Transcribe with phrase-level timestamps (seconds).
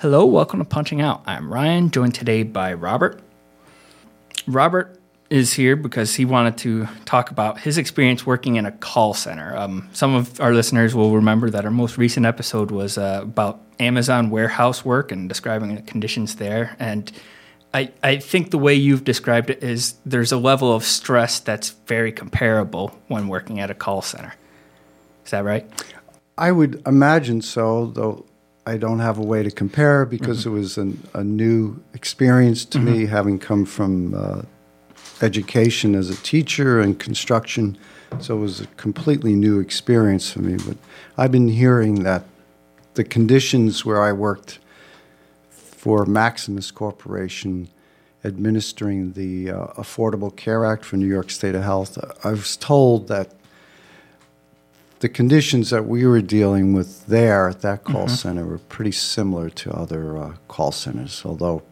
[0.00, 1.24] Hello, welcome to Punching Out.
[1.26, 3.20] I'm Ryan, joined today by Robert.
[4.46, 4.96] Robert
[5.28, 9.56] is here because he wanted to talk about his experience working in a call center.
[9.56, 13.60] Um, some of our listeners will remember that our most recent episode was uh, about
[13.80, 16.76] Amazon warehouse work and describing the conditions there.
[16.78, 17.10] And
[17.74, 21.70] I, I think the way you've described it is there's a level of stress that's
[21.88, 24.32] very comparable when working at a call center.
[25.24, 25.68] Is that right?
[26.38, 28.26] I would imagine so, though
[28.68, 30.56] I don't have a way to compare because mm-hmm.
[30.56, 32.92] it was an, a new experience to mm-hmm.
[32.92, 34.42] me, having come from uh,
[35.22, 37.78] education as a teacher and construction.
[38.20, 40.58] So it was a completely new experience for me.
[40.66, 40.76] But
[41.16, 42.24] I've been hearing that
[42.92, 44.58] the conditions where I worked
[45.50, 47.68] for Maximus Corporation
[48.22, 53.08] administering the uh, Affordable Care Act for New York State of Health, I was told
[53.08, 53.32] that
[55.00, 58.14] the conditions that we were dealing with there at that call mm-hmm.
[58.14, 61.62] center were pretty similar to other uh, call centers, although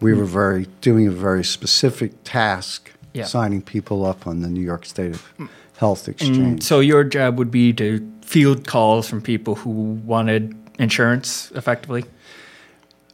[0.00, 3.24] we were very doing a very specific task, yeah.
[3.24, 5.48] signing people up on the New York State mm.
[5.76, 6.38] Health Exchange.
[6.38, 12.04] And so your job would be to field calls from people who wanted insurance, effectively.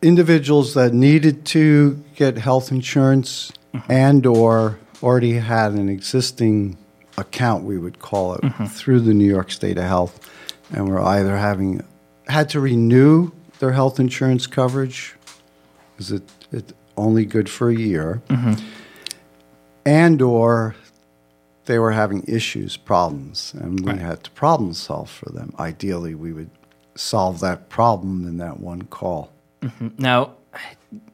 [0.02, 3.90] Individuals that needed to get health insurance mm-hmm.
[3.90, 6.76] and or already had an existing
[7.18, 8.66] account, we would call it, mm-hmm.
[8.66, 10.30] through the New York State of Health,
[10.72, 11.84] and we were either having
[12.28, 15.14] had to renew their health insurance coverage,
[15.98, 16.22] is it,
[16.52, 18.54] it only good for a year, mm-hmm.
[19.84, 20.74] and or
[21.66, 24.00] they were having issues, problems, and we right.
[24.00, 25.54] had to problem solve for them.
[25.58, 26.50] Ideally, we would
[26.94, 29.32] solve that problem in that one call.
[29.62, 29.88] Mm-hmm.
[29.98, 30.32] Now,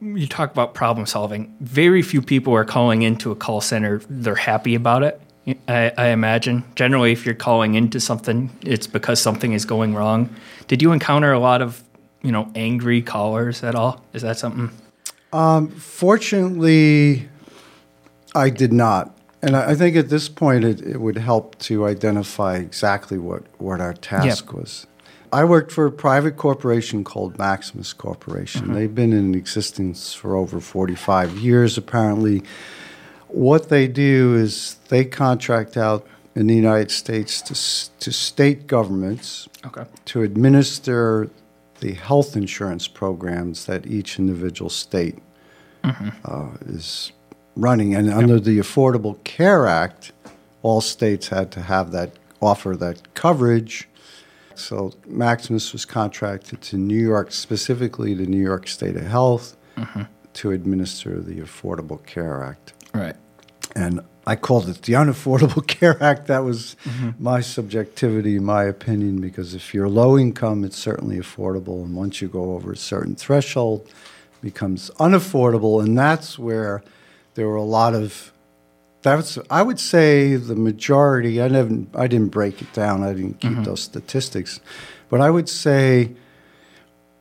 [0.01, 1.55] you talk about problem solving.
[1.61, 4.01] Very few people are calling into a call center.
[4.09, 5.21] They're happy about it.
[5.67, 10.33] I, I, imagine generally, if you're calling into something, it's because something is going wrong.
[10.67, 11.83] Did you encounter a lot of,
[12.21, 14.05] you know, angry callers at all?
[14.13, 14.69] Is that something?
[15.33, 17.27] Um, fortunately,
[18.35, 21.87] I did not, and I, I think at this point it, it, would help to
[21.87, 24.53] identify exactly what what our task yep.
[24.53, 24.87] was.
[25.33, 28.63] I worked for a private corporation called Maximus Corporation.
[28.63, 28.73] Mm-hmm.
[28.73, 32.43] They've been in existence for over 45 years, apparently
[33.33, 36.05] what they do is they contract out
[36.35, 39.85] in the United States to, to state governments okay.
[40.05, 41.29] to administer
[41.81, 45.17] the health insurance programs that each individual state
[45.83, 46.09] mm-hmm.
[46.23, 47.11] uh, is
[47.55, 47.95] running.
[47.95, 48.15] And yep.
[48.15, 50.11] under the Affordable Care Act,
[50.61, 53.87] all states had to have that offer that coverage.
[54.55, 60.03] So Maximus was contracted to New York, specifically the New York State of Health, mm-hmm.
[60.33, 62.70] to administer the Affordable Care Act.
[62.93, 63.15] Right.
[63.75, 66.27] And I called it the Unaffordable Care Act.
[66.27, 67.11] That was mm-hmm.
[67.23, 71.83] my subjectivity, my opinion, because if you're low income, it's certainly affordable.
[71.83, 75.83] And once you go over a certain threshold, it becomes unaffordable.
[75.83, 76.83] And that's where
[77.33, 78.31] there were a lot of
[79.01, 81.41] that's I would say the majority.
[81.41, 83.03] I never I didn't break it down.
[83.03, 83.63] I didn't keep mm-hmm.
[83.63, 84.59] those statistics,
[85.09, 86.11] but I would say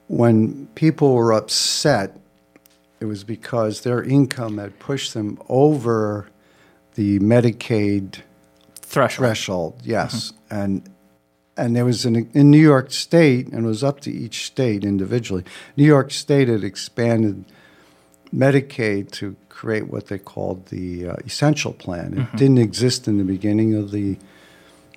[0.08, 2.19] when people were upset,
[3.00, 6.28] it was because their income had pushed them over
[6.94, 8.20] the Medicaid
[8.74, 9.18] threshold.
[9.18, 10.54] Threshold, yes, mm-hmm.
[10.54, 10.90] and
[11.56, 14.84] and there was an, in New York State, and it was up to each state
[14.84, 15.44] individually.
[15.76, 17.44] New York State had expanded
[18.34, 22.14] Medicaid to create what they called the uh, essential plan.
[22.14, 22.36] It mm-hmm.
[22.36, 24.16] didn't exist in the beginning of the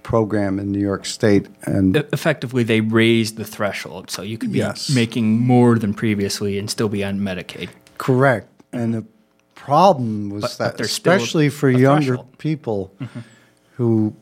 [0.03, 4.59] program in New York State, and effectively they raised the threshold, so you could be
[4.59, 4.89] yes.
[4.89, 7.69] making more than previously and still be on Medicaid.
[8.03, 9.05] Correct, and the
[9.55, 12.37] problem was but, that, but especially for younger threshold.
[12.37, 13.19] people mm-hmm.
[13.75, 14.13] who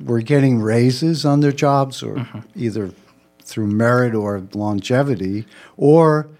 [0.00, 2.38] were getting raises on their jobs, or mm-hmm.
[2.56, 2.90] either
[3.42, 5.44] through merit or longevity,
[5.76, 6.30] or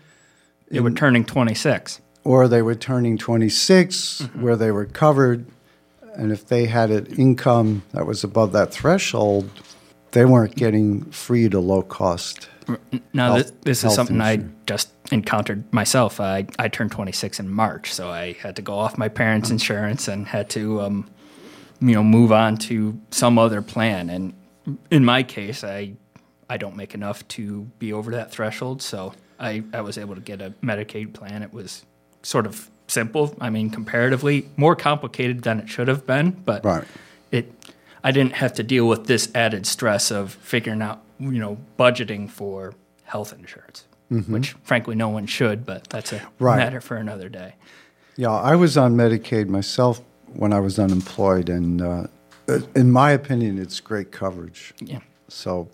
[0.71, 2.01] they in, were turning 26.
[2.25, 4.41] Or they were turning 26, mm-hmm.
[4.41, 5.45] where they were covered.
[6.15, 9.51] And if they had an income that was above that threshold,
[10.13, 12.49] they weren't getting free to low cost.
[13.13, 14.53] Now, health, this, this is something insurance.
[14.53, 16.21] I just encountered myself.
[16.21, 20.09] I, I turned 26 in March, so I had to go off my parents' insurance
[20.09, 21.11] and had to, um,
[21.81, 24.11] you know, move on to some other plan.
[24.11, 24.35] And
[24.91, 25.93] in my case, I
[26.51, 28.81] I don't make enough to be over that threshold.
[28.81, 31.43] So I, I was able to get a Medicaid plan.
[31.43, 31.85] It was
[32.23, 33.37] sort of simple.
[33.39, 36.85] I mean, comparatively more complicated than it should have been, but Right.
[37.31, 37.53] it
[38.03, 42.31] I didn't have to deal with this added stress of figuring out, you know, budgeting
[42.31, 42.73] for
[43.05, 46.45] health insurance, which frankly no one should, but that's a Mm-hmm.
[46.45, 46.57] Right.
[46.59, 47.55] matter for another day.
[48.17, 50.01] Yeah, I was on Medicaid myself
[50.35, 52.07] when I was unemployed, and uh,
[52.75, 54.75] in my opinion, it's great coverage.
[54.81, 55.01] Yeah.
[55.29, 55.69] So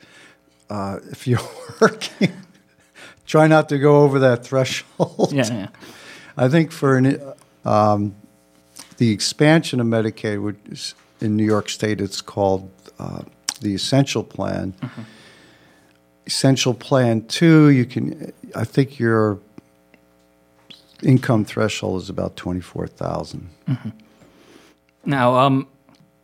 [0.69, 1.40] uh, if you're
[1.81, 2.32] working,
[3.26, 5.32] try not to go over that threshold.
[5.32, 5.69] Yeah, yeah.
[6.36, 7.20] I think for an,
[7.64, 8.14] um,
[8.98, 13.22] the expansion of Medicaid, which is in New York State, it's called uh,
[13.60, 14.75] the Essential Plan.
[16.26, 18.32] Essential Plan Two, you can.
[18.55, 19.38] I think your
[21.03, 23.49] income threshold is about twenty four thousand.
[25.05, 25.67] Now, um,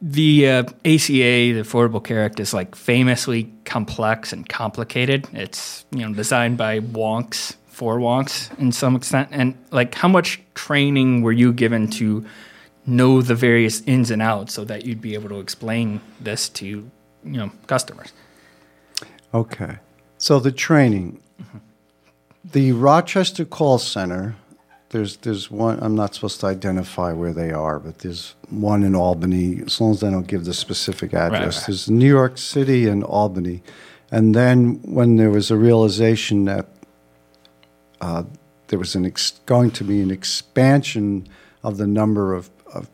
[0.01, 5.29] the uh, ACA, the Affordable Care Act, is like famously complex and complicated.
[5.33, 9.29] It's you know designed by wonks for wonks in some extent.
[9.33, 12.25] And like, how much training were you given to
[12.87, 16.67] know the various ins and outs so that you'd be able to explain this to
[16.67, 16.91] you
[17.23, 18.13] know customers?
[19.35, 19.77] Okay.
[20.21, 21.19] So the training,
[22.45, 24.37] the Rochester call center.
[24.91, 25.79] There's there's one.
[25.81, 29.63] I'm not supposed to identify where they are, but there's one in Albany.
[29.65, 31.67] As long as they don't give the specific address, right.
[31.69, 33.63] there's New York City and Albany.
[34.11, 36.67] And then when there was a realization that
[38.03, 38.25] uh,
[38.69, 41.29] there was an ex- going to be an expansion
[41.63, 42.91] of the number of, of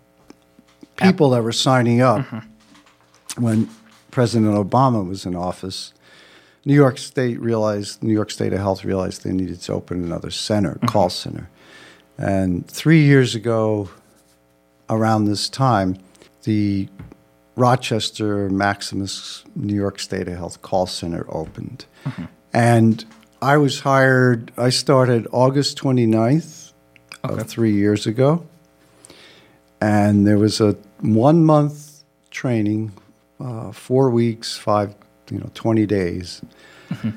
[0.96, 2.24] people that were signing up
[3.36, 3.68] when
[4.12, 5.92] President Obama was in office,
[6.66, 10.30] New York State realized, New York State of Health realized they needed to open another
[10.32, 11.48] center, call center.
[12.18, 13.88] And three years ago,
[14.90, 15.96] around this time,
[16.42, 16.88] the
[17.54, 21.86] Rochester Maximus New York State of Health call center opened.
[22.52, 23.04] And
[23.40, 26.64] I was hired, I started August 29th
[27.24, 27.40] Okay.
[27.40, 28.44] of three years ago.
[29.80, 32.92] And there was a one month training,
[33.40, 34.94] uh, four weeks, five,
[35.30, 36.42] you know, 20 days.
[36.90, 37.10] Mm-hmm.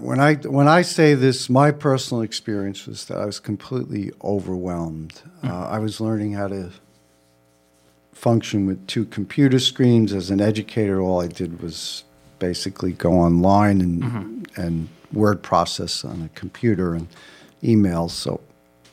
[0.00, 5.14] When I when I say this, my personal experience was that I was completely overwhelmed.
[5.14, 5.48] Mm-hmm.
[5.48, 6.72] Uh, I was learning how to
[8.12, 10.12] function with two computer screens.
[10.12, 12.04] As an educator, all I did was
[12.38, 14.60] basically go online and mm-hmm.
[14.60, 17.06] and word process on a computer and
[17.62, 18.10] emails.
[18.10, 18.40] So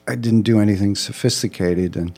[0.08, 2.18] I didn't do anything sophisticated, and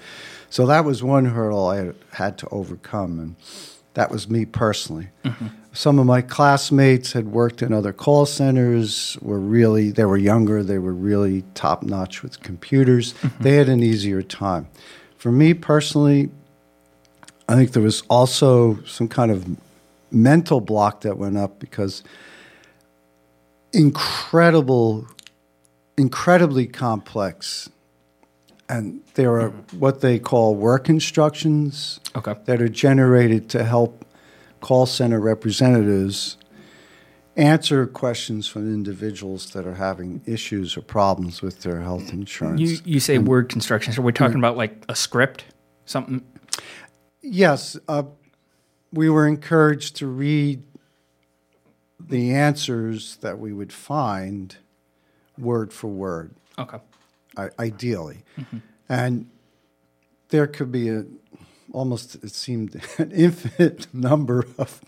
[0.50, 3.36] so that was one hurdle I had to overcome, and
[3.94, 5.10] that was me personally.
[5.76, 9.18] Some of my classmates had worked in other call centers.
[9.22, 10.64] Were really they were younger.
[10.64, 13.14] They were really top notch with computers.
[13.14, 13.44] Mm-hmm.
[13.44, 14.68] They had an easier time.
[15.18, 16.30] For me personally,
[17.50, 19.58] I think there was also some kind of
[20.12, 22.04] mental block that went up because
[23.74, 25.08] incredible,
[25.98, 27.70] incredibly complex,
[28.70, 29.80] and there are mm-hmm.
[29.80, 32.34] what they call work instructions Okay.
[32.46, 34.05] that are generated to help
[34.66, 36.38] call center representatives
[37.36, 42.60] answer questions from individuals that are having issues or problems with their health insurance.
[42.60, 43.94] You you say word construction.
[43.94, 45.46] So we're talking about like a script,
[45.86, 46.26] something.
[47.22, 48.04] Yes, uh,
[48.92, 50.64] we were encouraged to read
[52.00, 54.56] the answers that we would find
[55.38, 56.80] word for word, Okay.
[57.38, 58.24] I ideally.
[58.90, 59.30] And
[60.30, 61.06] there could be a
[61.76, 64.82] almost, it seemed, an infinite number of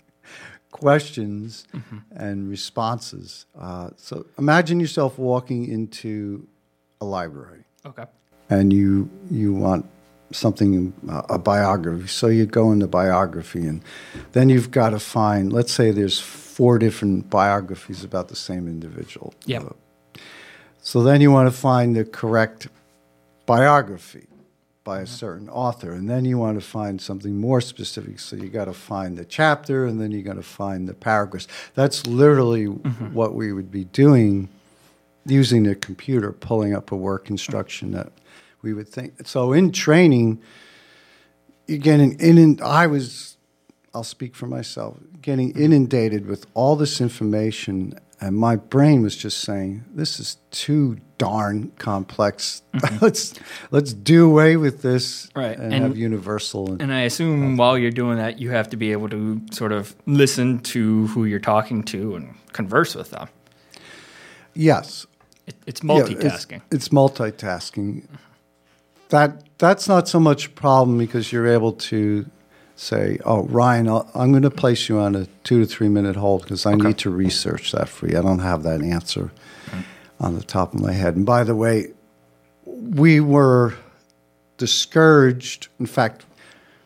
[0.70, 1.64] questions
[2.10, 3.46] and responses.
[3.58, 6.46] Uh, so imagine yourself walking into
[7.00, 8.04] a library Okay.
[8.50, 9.86] and you you want
[10.32, 13.80] something uh, a biography so you go into biography and
[14.32, 19.32] then you've got to find let's say there's four different biographies about the same individual
[19.46, 19.62] Yep.
[19.62, 20.18] Uh,
[20.82, 22.68] so then you want to find the correct
[23.46, 24.26] biography
[24.88, 25.14] by a mm-hmm.
[25.14, 28.18] certain author and then you want to find something more specific.
[28.18, 31.46] So you got to find the chapter and then you got to find the paragraphs.
[31.74, 33.12] That's literally mm-hmm.
[33.12, 34.48] what we would be doing
[35.26, 37.34] using the computer, pulling up a work mm-hmm.
[37.34, 38.12] instruction that
[38.62, 39.26] we would think.
[39.26, 40.40] So in training,
[41.66, 43.36] you're getting in, in I was,
[43.94, 49.40] I'll speak for myself, getting inundated with all this information, and my brain was just
[49.40, 52.62] saying, "This is too darn complex.
[52.74, 52.98] Mm-hmm.
[53.04, 53.34] let's
[53.70, 57.78] let's do away with this Right, and, and- have universal." And, And I assume while
[57.78, 61.40] you're doing that, you have to be able to sort of listen to who you're
[61.40, 63.28] talking to and converse with them.
[64.54, 65.06] yes,
[65.46, 66.60] It, it's Yeah, it's- multitasking.
[66.70, 68.04] it's, multitasking.
[69.08, 72.26] That that's not so much a problem because you're able to
[72.78, 76.16] say, "Oh, Ryan, I'll, I'm going to place you on a two to three minute
[76.16, 78.18] hold because I need to research that for you.
[78.18, 79.32] I don't have that answer
[79.66, 79.84] mm.
[80.20, 81.88] on the top of my head." And by the way,
[82.64, 83.74] we were
[84.56, 85.68] discouraged.
[85.78, 86.24] In fact,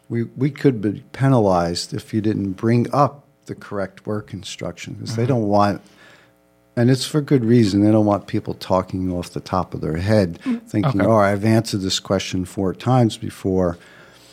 [0.09, 5.17] we we could be penalized if you didn't bring up the correct work instruction because
[5.17, 5.33] they mm-hmm.
[5.33, 5.83] don't want.
[6.75, 7.83] And it's for good reason.
[7.85, 10.63] They don't want people talking off the top of their head, mm.
[10.67, 11.11] thinking, Okay.
[11.11, 13.77] "Oh, I've answered this question four times before.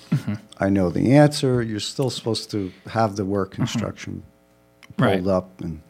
[0.10, 0.34] Mm-hmm.
[0.60, 3.64] I know the answer." You're still supposed to have the work mm-hmm.
[3.64, 4.24] instruction
[4.98, 5.16] Right.
[5.16, 5.82] pulled up, and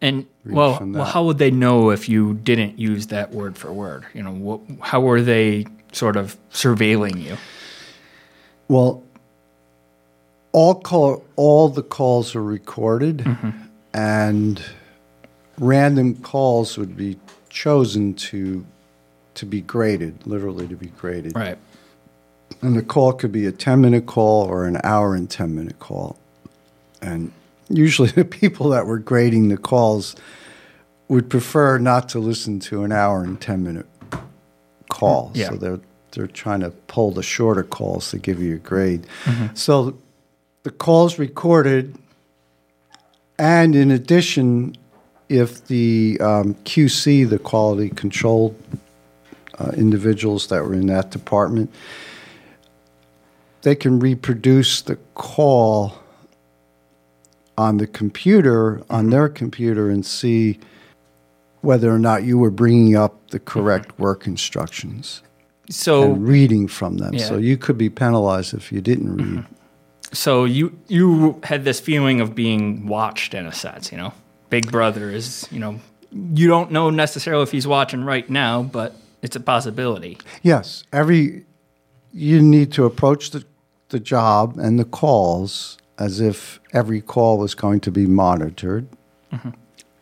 [0.00, 4.06] And well, well, how would they know if you didn't use that word for word?
[4.14, 7.36] You know, what, how were they sort of surveilling you?
[8.68, 9.02] Well,
[10.52, 13.50] all call all the calls are recorded, mm-hmm.
[13.94, 14.62] and
[15.58, 17.18] random calls would be
[17.48, 18.64] chosen to
[19.34, 21.34] to be graded, literally to be graded.
[21.34, 21.58] Right.
[22.62, 25.78] And the call could be a ten minute call or an hour and ten minute
[25.78, 26.18] call,
[27.00, 27.32] and
[27.68, 30.16] usually the people that were grading the calls
[31.08, 33.86] would prefer not to listen to an hour and ten minute
[34.88, 35.32] call.
[35.34, 35.48] Yeah.
[35.50, 35.80] So they're
[36.12, 39.06] they're trying to pull the shorter calls to give you a grade.
[39.54, 39.96] So
[40.62, 41.96] the calls recorded,
[43.38, 44.76] and in addition,
[45.28, 48.56] if the um, QC, the quality control
[49.58, 51.72] uh, individuals that were in that department,
[53.62, 55.94] they can reproduce the call
[57.58, 59.10] on the computer, on mm-hmm.
[59.10, 60.58] their computer, and see
[61.60, 64.02] whether or not you were bringing up the correct mm-hmm.
[64.02, 65.22] work instructions
[65.68, 67.14] So, reading from them.
[67.14, 67.26] Yeah.
[67.26, 69.26] So you could be penalized if you didn't read.
[69.26, 69.54] Mm-hmm.
[70.12, 73.92] so you you had this feeling of being watched in a sense.
[73.92, 74.12] You know,
[74.48, 75.46] Big Brother is.
[75.50, 80.18] You know, you don't know necessarily if he's watching right now, but it's a possibility.
[80.42, 81.44] Yes, every
[82.12, 83.44] you need to approach the
[83.90, 88.88] the job and the calls as if every call was going to be monitored,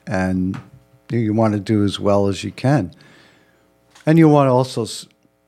[0.06, 0.60] and
[1.10, 2.92] you, want to do as well as you can,
[4.06, 4.86] and you want to also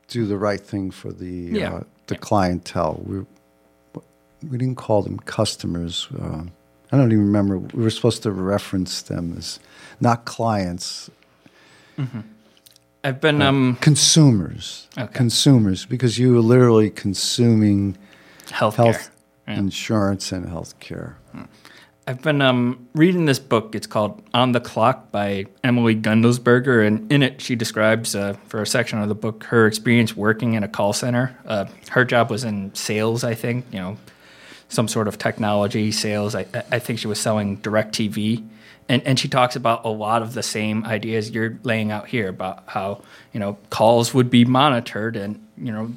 [0.08, 1.74] do the right thing for the Yeah.
[1.74, 3.00] uh, the clientele.
[3.06, 3.24] We
[4.50, 6.08] we didn't call them customers.
[6.18, 6.42] Uh,
[6.90, 7.58] I don't even remember.
[7.58, 9.60] We were supposed to reference them as
[10.00, 11.10] not clients,
[13.04, 14.88] I've been um consumers.
[14.98, 15.12] Okay.
[15.12, 17.96] Consumers, because you were literally consuming
[18.50, 18.76] healthcare.
[18.76, 19.10] health
[19.48, 19.58] Yeah.
[19.58, 21.16] insurance and health care.
[22.06, 23.74] I've been um, reading this book.
[23.74, 28.60] It's called On the Clock by Emily Guendelsberger, and in it she describes, uh, for
[28.62, 31.36] a section of the book, her experience working in a call center.
[31.46, 33.64] Uh, her job was in sales, I think.
[33.70, 33.96] You know,
[34.68, 36.34] some sort of technology sales.
[36.34, 38.48] I, I think she was selling DirecTV.
[38.88, 42.28] And, and she talks about a lot of the same ideas you're laying out here
[42.28, 43.02] about how,
[43.32, 45.16] you know, calls would be monitored.
[45.16, 45.92] And, you know,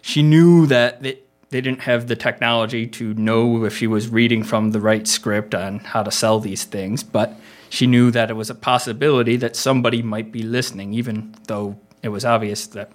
[0.00, 1.20] she knew that they,
[1.52, 5.54] they didn't have the technology to know if she was reading from the right script
[5.54, 7.02] on how to sell these things.
[7.02, 11.78] But she knew that it was a possibility that somebody might be listening, even though
[12.02, 12.90] it was obvious that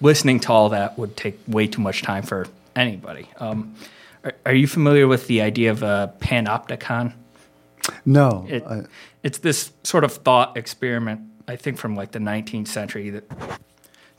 [0.00, 3.30] listening to all that would take way too much time for anybody.
[3.38, 3.74] Um,
[4.22, 7.14] are, are you familiar with the idea of a panopticon?
[8.04, 8.82] No, It, I,
[9.22, 13.24] it's this sort of thought experiment, I think, from like the 19th century that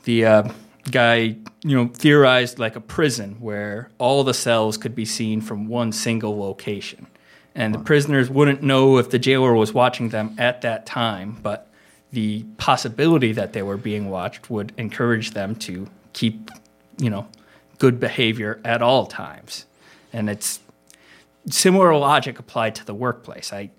[0.02, 0.52] the uh,
[0.90, 5.68] guy, you know, theorized like a prison where all the cells could be seen from
[5.68, 7.06] one single location.
[7.54, 11.68] And the prisoners wouldn't know if the jailer was watching them at that time, but
[12.12, 16.50] the possibility that they were being watched would encourage them to keep,
[16.98, 17.26] you know,
[17.78, 19.66] good behavior at all times.
[20.12, 20.60] And it's
[21.50, 23.52] similar logic applied to the workplace.
[23.52, 23.70] I,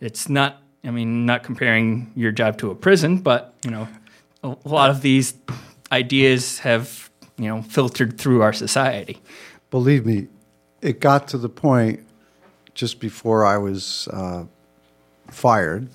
[0.00, 0.62] it's not.
[0.82, 3.86] I mean, not comparing your job to a prison, but you know,
[4.42, 5.34] a lot of these
[5.92, 9.18] ideas have you know filtered through our society.
[9.70, 10.28] believe me,
[10.80, 12.00] it got to the point
[12.74, 14.44] just before I was uh,
[15.28, 15.88] fired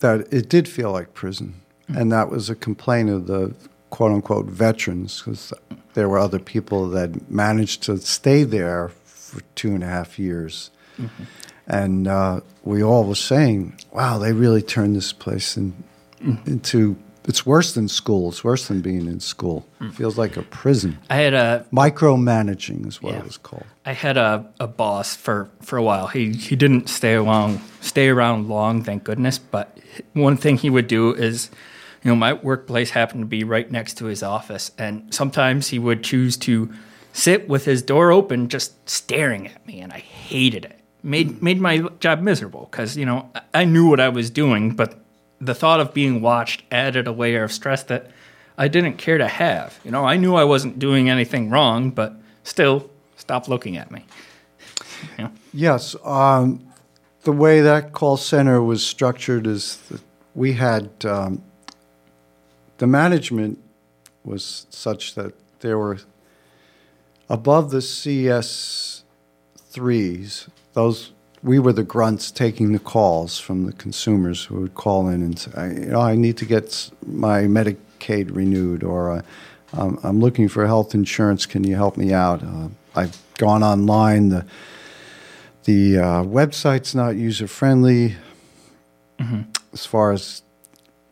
[0.00, 1.54] that it did feel like prison.
[1.88, 3.54] And that was a complaint of the
[3.90, 5.52] quote unquote veterans because
[5.94, 10.70] there were other people that managed to stay there for two and a half years.
[11.66, 15.74] And uh, we all were saying, wow, they really turned this place in,
[16.46, 16.96] into,
[17.28, 18.30] it's worse than school.
[18.30, 19.66] It's worse than being in school.
[19.78, 19.86] Hmm.
[19.88, 20.98] It feels like a prison.
[21.10, 23.20] I had a Micromanaging is what Yeah.
[23.20, 23.64] it was called.
[23.84, 26.06] I had a, a boss for, for a while.
[26.08, 29.38] He he didn't stay along stay around long, thank goodness.
[29.38, 29.78] But
[30.14, 31.50] one thing he would do is,
[32.02, 35.78] you know, my workplace happened to be right next to his office, and sometimes he
[35.78, 36.70] would choose to
[37.12, 40.78] sit with his door open, just staring at me, and I hated it.
[41.02, 44.90] made made my job miserable because you know I knew what I was doing, but
[45.40, 48.10] the thought of being watched added a layer of stress that
[48.56, 49.78] I didn't care to have.
[49.84, 52.90] You know, I knew I wasn't doing anything wrong, but still,
[53.28, 54.06] Stop looking at me.
[55.52, 55.94] Yes.
[56.02, 56.66] Um,
[57.24, 60.00] the way that call center was structured is that
[60.34, 61.42] we had um,
[62.78, 63.58] the management
[64.24, 65.98] was such that there were
[67.28, 69.04] above the CS
[69.56, 70.48] threes.
[70.72, 75.22] Those we were the grunts taking the calls from the consumers who would call in
[75.22, 79.22] and say, you know, I need to get my Medicaid renewed, or uh,
[79.72, 81.46] um, I'm looking for health insurance.
[81.46, 82.42] Can you help me out?
[82.42, 84.30] Uh, I've gone online.
[84.30, 84.44] The
[85.64, 88.16] the uh, website's not user friendly.
[89.18, 89.42] Mm-hmm.
[89.72, 90.42] As far as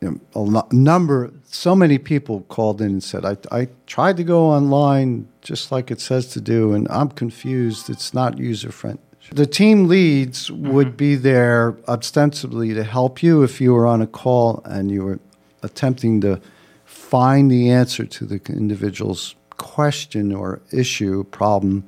[0.01, 4.25] you know, a number, so many people called in and said, I, I tried to
[4.25, 7.91] go online just like it says to do, and I'm confused.
[7.91, 9.01] It's not user friendly.
[9.33, 10.71] The team leads mm-hmm.
[10.71, 15.05] would be there ostensibly to help you if you were on a call and you
[15.05, 15.21] were
[15.63, 16.41] attempting to
[16.85, 21.85] find the answer to the individual's question or issue, problem.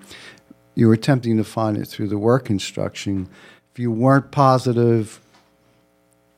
[0.75, 3.29] You were attempting to find it through the work instruction.
[3.73, 5.21] If you weren't positive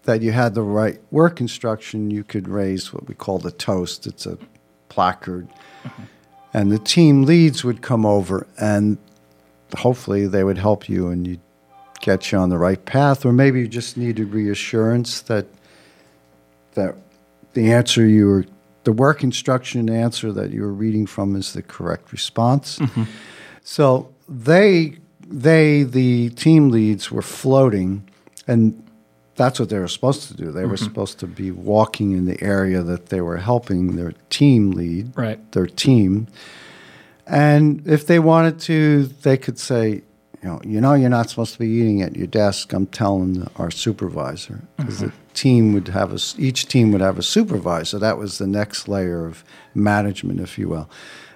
[0.04, 4.06] that you had the right work instruction, you could raise what we call the toast.
[4.06, 4.38] It's a
[4.88, 5.48] placard.
[5.84, 6.02] Mm-hmm.
[6.52, 8.98] And the team leads would come over and
[9.78, 11.40] hopefully they would help you and you'd
[12.00, 13.24] get you on the right path.
[13.24, 15.46] Or maybe you just needed reassurance that
[16.74, 16.96] that
[17.52, 18.44] the answer you were
[18.84, 22.78] the work instruction answer that you were reading from is the correct response.
[22.78, 23.04] Mm-hmm.
[23.62, 24.96] So they
[25.26, 28.08] they the team leads were floating
[28.46, 28.82] and
[29.36, 30.52] that's what they were supposed to do.
[30.52, 30.70] They mm-hmm.
[30.70, 35.16] were supposed to be walking in the area that they were helping their team lead,
[35.16, 35.52] right.
[35.52, 36.26] their team.
[37.30, 40.02] And if they wanted to, they could say,
[40.42, 42.72] you know, you know, you're not supposed to be eating at your desk.
[42.72, 45.06] I'm telling our supervisor because mm-hmm.
[45.06, 47.98] the team would have a each team would have a supervisor.
[47.98, 49.44] That was the next layer of
[49.74, 50.90] management, if you will.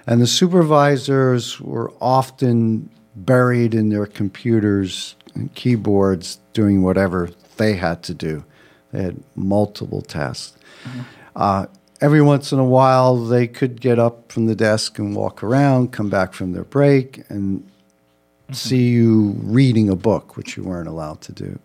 [0.05, 8.03] And the supervisors were often buried in their computers and keyboards doing whatever they had
[8.03, 8.43] to do.
[8.91, 10.57] They had multiple tasks.
[10.83, 11.01] Mm-hmm.
[11.35, 11.65] Uh,
[12.01, 15.91] every once in a while, they could get up from the desk and walk around,
[15.91, 18.53] come back from their break, and mm-hmm.
[18.53, 21.59] see you reading a book, which you weren't allowed to do.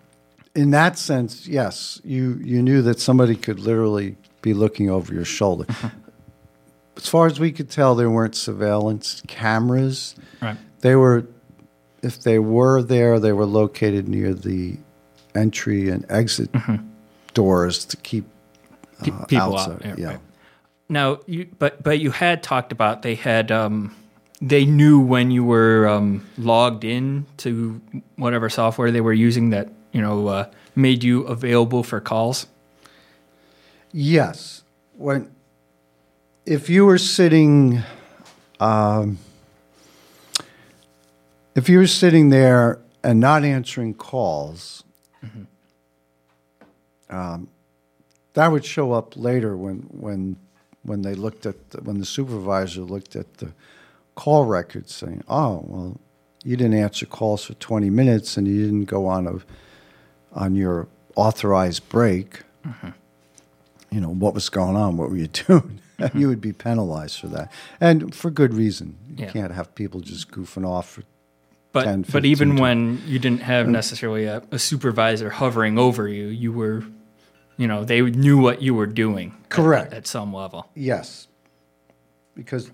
[0.55, 5.25] In that sense, yes, you, you knew that somebody could literally be looking over your
[5.25, 5.65] shoulder.
[5.65, 5.97] Mm-hmm.
[6.97, 10.15] As far as we could tell, there weren't surveillance cameras.
[10.43, 10.57] Right.
[10.81, 11.27] They were,
[12.03, 14.77] if they were there, they were located near the
[15.35, 16.85] entry and exit mm-hmm.
[17.33, 18.25] doors to keep
[19.03, 19.87] uh, people outside.
[19.87, 19.99] out.
[19.99, 20.07] Yeah.
[20.09, 20.21] Right.
[20.89, 23.95] Now, you, but but you had talked about they had um,
[24.41, 27.81] they knew when you were um, logged in to
[28.17, 32.47] whatever software they were using that you know uh, made you available for calls.
[33.93, 34.63] Yes,
[34.97, 35.31] when
[36.47, 37.83] if you were sitting.
[38.59, 39.19] Um,
[41.57, 44.85] if you were sitting there and not answering calls,
[45.25, 45.43] Mm-hmm.
[47.15, 47.49] Um,
[48.35, 50.37] that would show up later when when
[50.83, 53.53] when they looked at the, when the supervisor looked at the
[54.15, 56.01] call records, saying, "Oh, well,
[56.45, 59.39] you didn't answer calls for 20 minutes and you didn't go on a
[60.39, 62.91] on your authorized break." Mm-hmm.
[63.91, 64.97] You know what was going on?
[64.97, 65.81] What were you doing?
[65.99, 66.19] Mm-hmm.
[66.19, 68.97] you would be penalized for that, and for good reason.
[69.09, 69.31] You yeah.
[69.33, 71.03] can't have people just goofing off for
[71.73, 76.27] but 10, but even when you didn't have necessarily a, a, supervisor hovering over you,
[76.27, 76.85] you were,
[77.61, 79.35] you know, they knew what you were doing.
[79.51, 79.93] Correct.
[79.93, 80.67] At, at some level.
[80.75, 81.29] Yes,
[82.35, 82.71] because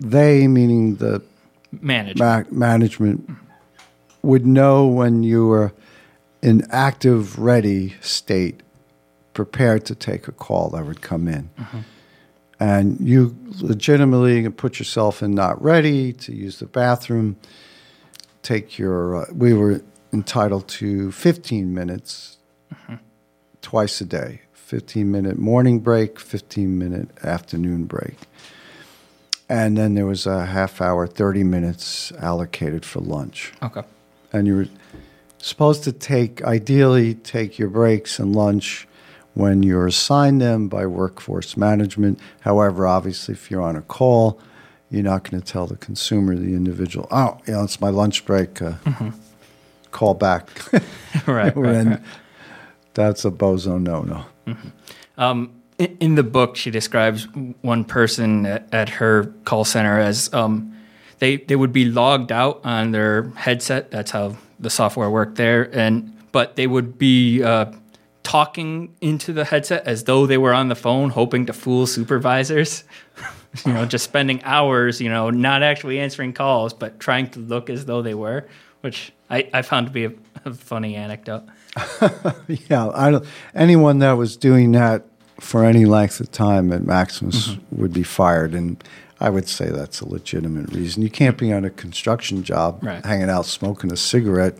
[0.00, 1.22] they, meaning the
[1.70, 3.30] management, ma- management,
[4.22, 5.72] would know when you were
[6.42, 8.60] in active, ready state,
[9.34, 11.48] prepared to take a call that would come in.
[11.56, 11.78] Mm-hmm
[12.60, 17.36] and you legitimately put yourself in not ready to use the bathroom,
[18.44, 22.38] take your, uh, we were entitled to 15 minutes
[22.72, 22.96] mm-hmm.
[23.60, 28.16] twice a day 15 minute morning break, 15 minute afternoon break.
[29.46, 33.52] And then there was a half hour, 30 minutes allocated for lunch.
[33.62, 33.82] Okay.
[34.32, 34.68] And you were
[35.36, 38.88] supposed to take, ideally, take your breaks and lunch
[39.34, 42.18] when you're assigned them by workforce management.
[42.40, 44.40] However, obviously, if you're on a call,
[44.90, 48.24] you're not going to tell the consumer, the individual, oh, you know, it's my lunch
[48.24, 48.62] break.
[48.62, 49.10] Uh, mm-hmm.
[49.92, 50.48] Call back.
[51.26, 52.00] right, right, right,
[52.94, 54.24] That's a bozo no no.
[54.46, 54.68] Mm-hmm.
[55.20, 57.28] Um, in, in, the book, she describes
[57.60, 60.74] one person at, at her call center as um,
[61.18, 63.90] they they would be logged out on their headset.
[63.90, 67.66] That's how the software worked there, and but they would be uh,
[68.22, 72.84] talking into the headset as though they were on the phone, hoping to fool supervisors.
[73.66, 77.68] you know, just spending hours, you know, not actually answering calls, but trying to look
[77.68, 78.46] as though they were,
[78.82, 80.12] which I, I found to be a,
[80.44, 81.44] a funny anecdote.
[82.68, 85.04] yeah, I don't, anyone that was doing that
[85.40, 87.80] for any length of time at Maximus mm-hmm.
[87.80, 88.82] would be fired, and
[89.20, 91.02] I would say that's a legitimate reason.
[91.02, 93.04] You can't be on a construction job right.
[93.04, 94.58] hanging out smoking a cigarette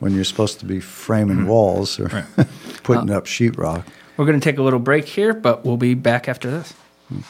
[0.00, 1.46] when you're supposed to be framing mm-hmm.
[1.48, 2.48] walls or right.
[2.82, 3.84] putting uh, up sheetrock.
[4.16, 6.74] We're going to take a little break here, but we'll be back after this.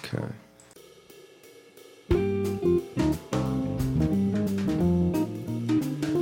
[0.05, 0.25] Okay.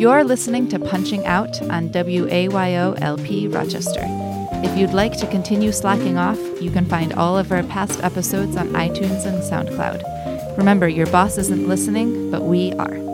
[0.03, 4.03] You're listening to Punching Out on WAYO LP Rochester.
[4.65, 8.57] If you'd like to continue slacking off, you can find all of our past episodes
[8.57, 10.59] on iTunes and SoundCloud.
[10.59, 13.12] Remember, your boss isn't listening, but we are.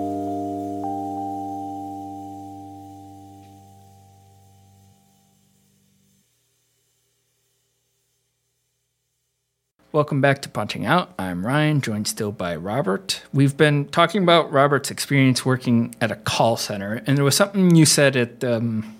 [9.91, 11.15] Welcome back to Punching Out.
[11.19, 13.23] I'm Ryan, joined still by Robert.
[13.33, 17.75] We've been talking about Robert's experience working at a call center, and there was something
[17.75, 18.95] you said at um,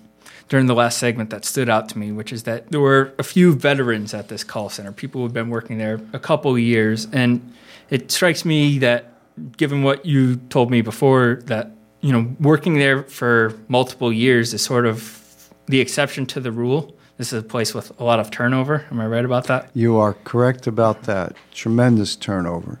[0.47, 3.23] during the last segment that stood out to me, which is that there were a
[3.23, 7.05] few veterans at this call center, people who've been working there a couple of years,
[7.11, 7.53] and
[7.91, 9.13] it strikes me that,
[9.57, 11.69] given what you told me before, that
[12.01, 16.95] you know working there for multiple years is sort of the exception to the rule
[17.19, 18.85] this is a place with a lot of turnover.
[18.89, 19.69] Am I right about that?
[19.73, 21.35] You are correct about that.
[21.51, 22.79] Tremendous turnover.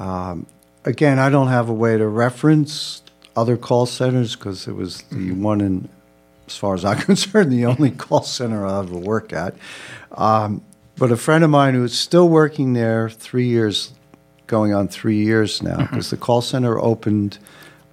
[0.00, 0.46] Um,
[0.84, 3.04] again, I don't have a way to reference
[3.36, 5.42] other call centers because it was the mm-hmm.
[5.44, 5.88] one in,
[6.48, 9.54] as far as I'm concerned, the only call center I ever work at.
[10.10, 10.62] Um,
[10.96, 13.94] but a friend of mine who is still working there three years,
[14.48, 16.16] going on three years now, because mm-hmm.
[16.16, 17.38] the call center opened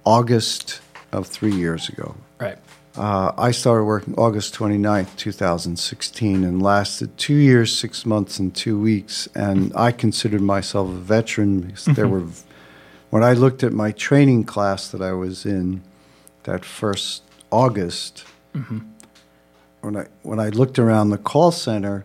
[0.04, 0.80] August
[1.12, 2.16] of three years ago.
[2.40, 2.58] Right.
[2.98, 8.76] Uh, I started working August 29th, 2016, and lasted two years, six months, and two
[8.76, 9.28] weeks.
[9.36, 12.26] And I considered myself a veteran because there mm-hmm.
[12.26, 12.32] were,
[13.10, 15.82] when I looked at my training class that I was in
[16.42, 18.80] that first August, mm-hmm.
[19.82, 22.04] when, I, when I looked around the call center,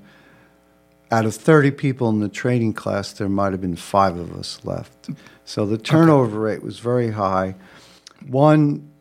[1.09, 4.59] out of 30 people in the training class, there might have been five of us
[4.63, 5.09] left.
[5.43, 6.55] So the turnover okay.
[6.55, 7.55] rate was very high.
[8.27, 8.92] One,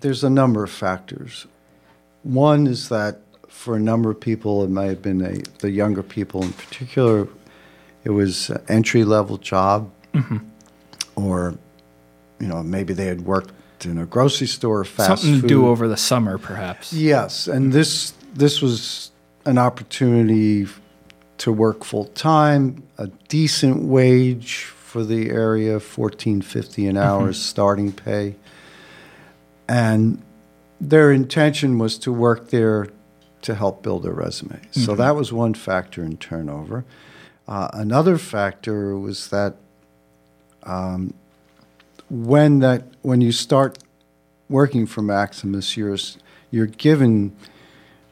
[0.00, 1.46] there's a number of factors.
[2.22, 6.02] One is that for a number of people, it may have been a, the younger
[6.02, 7.28] people in particular,
[8.04, 10.38] it was an entry level job, mm-hmm.
[11.16, 11.56] or
[12.38, 13.52] you know maybe they had worked
[13.84, 16.92] in a grocery store, fast something to do over the summer, perhaps.
[16.92, 19.10] Yes, and this this was
[19.44, 20.66] an opportunity
[21.38, 27.32] to work full time, a decent wage for the area, fourteen fifty an hour mm-hmm.
[27.32, 28.36] starting pay
[29.68, 30.22] and
[30.80, 32.88] their intention was to work there
[33.42, 34.56] to help build their resume.
[34.56, 34.80] Mm-hmm.
[34.80, 36.84] So that was one factor in turnover.
[37.48, 39.56] Uh, another factor was that
[40.64, 41.14] um,
[42.10, 43.78] when that when you start
[44.48, 45.96] working for Maximus, you're
[46.50, 47.36] you're given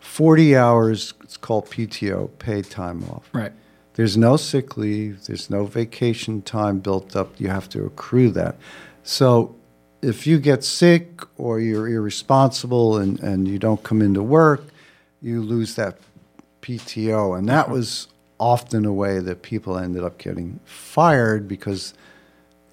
[0.00, 1.14] 40 hours.
[1.22, 3.28] It's called PTO, paid time off.
[3.32, 3.52] Right.
[3.94, 5.26] There's no sick leave.
[5.26, 7.40] There's no vacation time built up.
[7.40, 8.56] You have to accrue that.
[9.02, 9.54] So
[10.04, 14.64] if you get sick or you're irresponsible and, and you don't come into work,
[15.22, 15.98] you lose that
[16.62, 17.36] PTO.
[17.38, 21.94] And that was often a way that people ended up getting fired because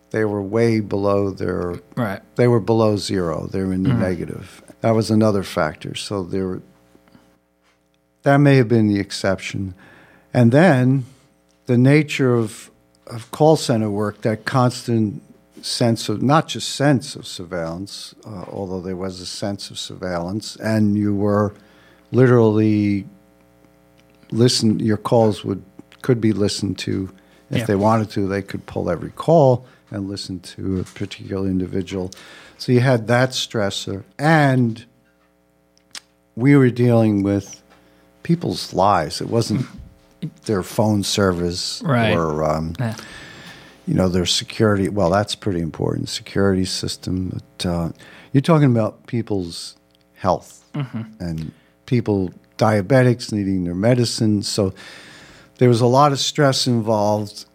[0.09, 2.21] they were way below their right.
[2.35, 3.47] They were below zero.
[3.47, 4.01] They were in the mm-hmm.
[4.01, 4.61] negative.
[4.81, 5.95] That was another factor.
[5.95, 6.61] So there,
[8.23, 9.73] that may have been the exception.
[10.33, 11.05] And then
[11.65, 12.69] the nature of
[13.07, 15.21] of call center work, that constant
[15.61, 20.55] sense of not just sense of surveillance, uh, although there was a sense of surveillance,
[20.57, 21.53] and you were
[22.11, 23.05] literally
[24.31, 24.79] listen.
[24.79, 25.63] Your calls would
[26.01, 27.09] could be listened to
[27.49, 27.65] if yeah.
[27.65, 28.27] they wanted to.
[28.27, 32.11] They could pull every call and listen to a particular individual.
[32.57, 34.85] So you had that stressor, and
[36.35, 37.61] we were dealing with
[38.23, 39.21] people's lives.
[39.21, 39.65] It wasn't
[40.45, 42.15] their phone service right.
[42.15, 42.43] or.
[42.43, 42.95] Um, yeah
[43.87, 44.89] you know, their security.
[44.89, 46.09] Well, that's pretty important.
[46.09, 47.29] Security system.
[47.29, 47.91] But uh,
[48.33, 49.75] you're talking about people's
[50.15, 51.01] health mm-hmm.
[51.19, 51.51] and
[51.85, 54.43] people diabetics needing their medicine.
[54.43, 54.73] So
[55.57, 57.45] there was a lot of stress involved,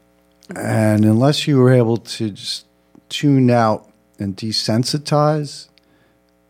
[0.54, 2.66] and unless you were able to just
[3.08, 5.68] tune out and desensitize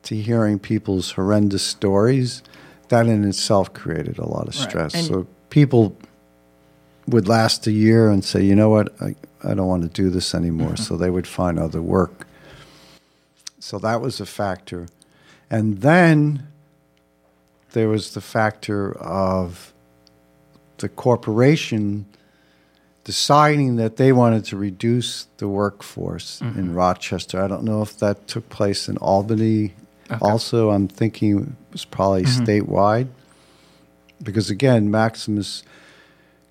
[0.04, 2.42] to hearing people's horrendous stories,
[2.88, 4.94] that in itself created a lot of stress.
[4.94, 5.04] Right.
[5.04, 5.96] So people
[7.06, 9.14] would last a year and say, you know what, I,
[9.44, 10.70] I don't want to do this anymore.
[10.70, 10.84] Mm-hmm.
[10.84, 12.26] So they would find other work.
[13.58, 14.88] So that was a factor.
[15.50, 16.48] And then
[17.72, 19.72] there was the factor of
[20.78, 22.06] the corporation
[23.04, 26.58] deciding that they wanted to reduce the workforce mm-hmm.
[26.58, 27.40] in Rochester.
[27.40, 29.74] I don't know if that took place in Albany.
[30.10, 30.18] Okay.
[30.20, 32.44] Also, I'm thinking it was probably mm-hmm.
[32.44, 33.08] statewide
[34.22, 35.62] because again, Maximus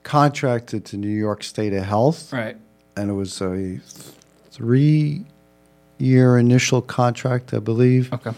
[0.06, 2.56] contracted to New York State of Health, right?
[2.96, 3.80] And it was a
[4.52, 8.14] three-year initial contract, I believe.
[8.14, 8.32] Okay.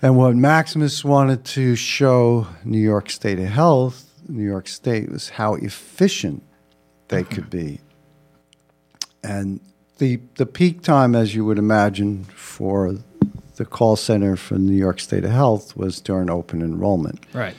[0.00, 5.28] And what Maximus wanted to show New York State of Health, New York State, was
[5.30, 6.42] how efficient
[7.08, 7.80] they could be.
[9.22, 9.60] And
[9.98, 12.96] the the peak time, as you would imagine, for
[13.56, 17.26] the call center for New York State of Health was during open enrollment.
[17.32, 17.56] Right.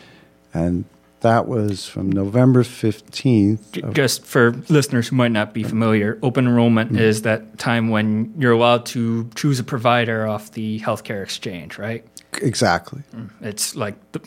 [0.53, 0.85] And
[1.21, 3.93] that was from November 15th.
[3.93, 7.01] Just for listeners who might not be familiar, open enrollment mm-hmm.
[7.01, 12.05] is that time when you're allowed to choose a provider off the healthcare exchange, right?
[12.41, 13.01] Exactly.
[13.13, 13.31] Mm.
[13.41, 14.21] It's like the,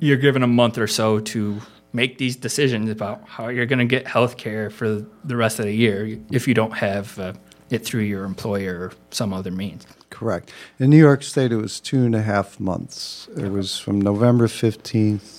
[0.00, 1.60] you're given a month or so to
[1.92, 5.74] make these decisions about how you're going to get healthcare for the rest of the
[5.74, 7.32] year if you don't have uh,
[7.70, 9.86] it through your employer or some other means.
[10.10, 10.52] Correct.
[10.78, 13.28] In New York State, it was two and a half months.
[13.36, 15.37] It was from November 15th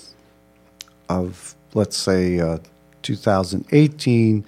[1.09, 2.59] of, let's say, uh,
[3.01, 4.45] 2018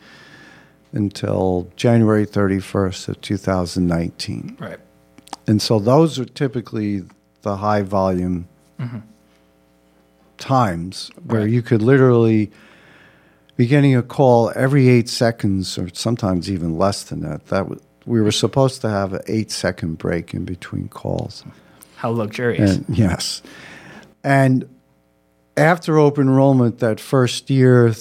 [0.93, 4.57] until January 31st of 2019.
[4.59, 4.79] Right.
[5.47, 7.03] And so those are typically
[7.41, 8.47] the high volume
[8.79, 8.99] mm-hmm.
[10.37, 11.49] times where right.
[11.49, 12.51] you could literally
[13.55, 17.47] be getting a call every eight seconds or sometimes even less than that.
[17.47, 21.43] That was, we were supposed to have an eight second break in between calls.
[21.95, 22.77] How luxurious.
[22.77, 23.41] And, yes.
[24.23, 24.67] And
[25.61, 27.93] after open enrollment that first year,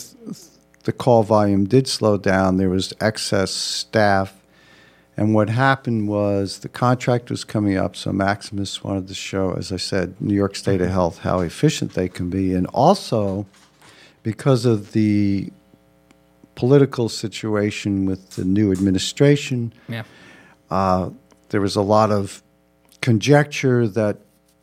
[0.85, 2.57] the call volume did slow down.
[2.57, 4.35] There was excess staff.
[5.14, 9.70] And what happened was the contract was coming up, so Maximus wanted to show, as
[9.70, 10.94] I said, New York State of mm-hmm.
[10.94, 12.55] Health, how efficient they can be.
[12.55, 13.46] And also,
[14.23, 15.53] because of the
[16.55, 20.05] political situation with the new administration, yeah.
[20.70, 21.11] uh,
[21.51, 22.42] there was a lot of
[23.03, 24.16] conjecture that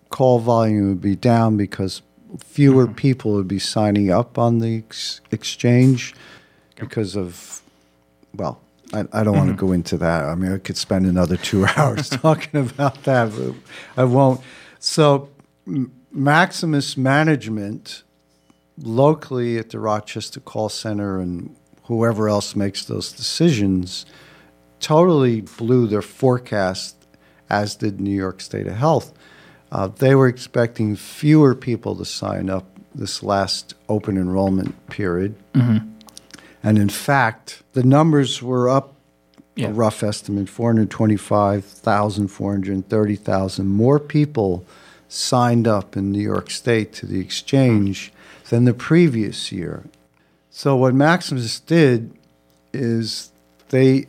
[0.10, 2.02] call volume would be down because
[2.40, 2.96] fewer mm-hmm.
[2.96, 6.14] people would be signing up on the ex- exchange
[6.76, 7.62] because of,
[8.36, 8.62] well,
[8.94, 9.38] I, I don't mm-hmm.
[9.38, 10.26] want to go into that.
[10.26, 13.56] I mean, I could spend another two hours talking about that, but
[13.96, 14.42] I won't.
[14.80, 15.30] So,
[16.12, 18.04] Maximus Management
[18.78, 24.06] locally at the Rochester Call Center and whoever else makes those decisions
[24.80, 26.96] totally blew their forecast,
[27.50, 29.14] as did New York State of Health.
[29.72, 35.36] Uh, they were expecting fewer people to sign up this last open enrollment period.
[35.54, 35.90] Mm-hmm.
[36.64, 38.96] And in fact, the numbers were up
[39.56, 39.68] yeah.
[39.68, 44.66] a rough estimate 425,000, 430,000 more people
[45.10, 48.12] signed up in New York State to the exchange
[48.50, 49.84] than the previous year.
[50.50, 52.14] So what Maximus did
[52.74, 53.32] is
[53.70, 54.08] they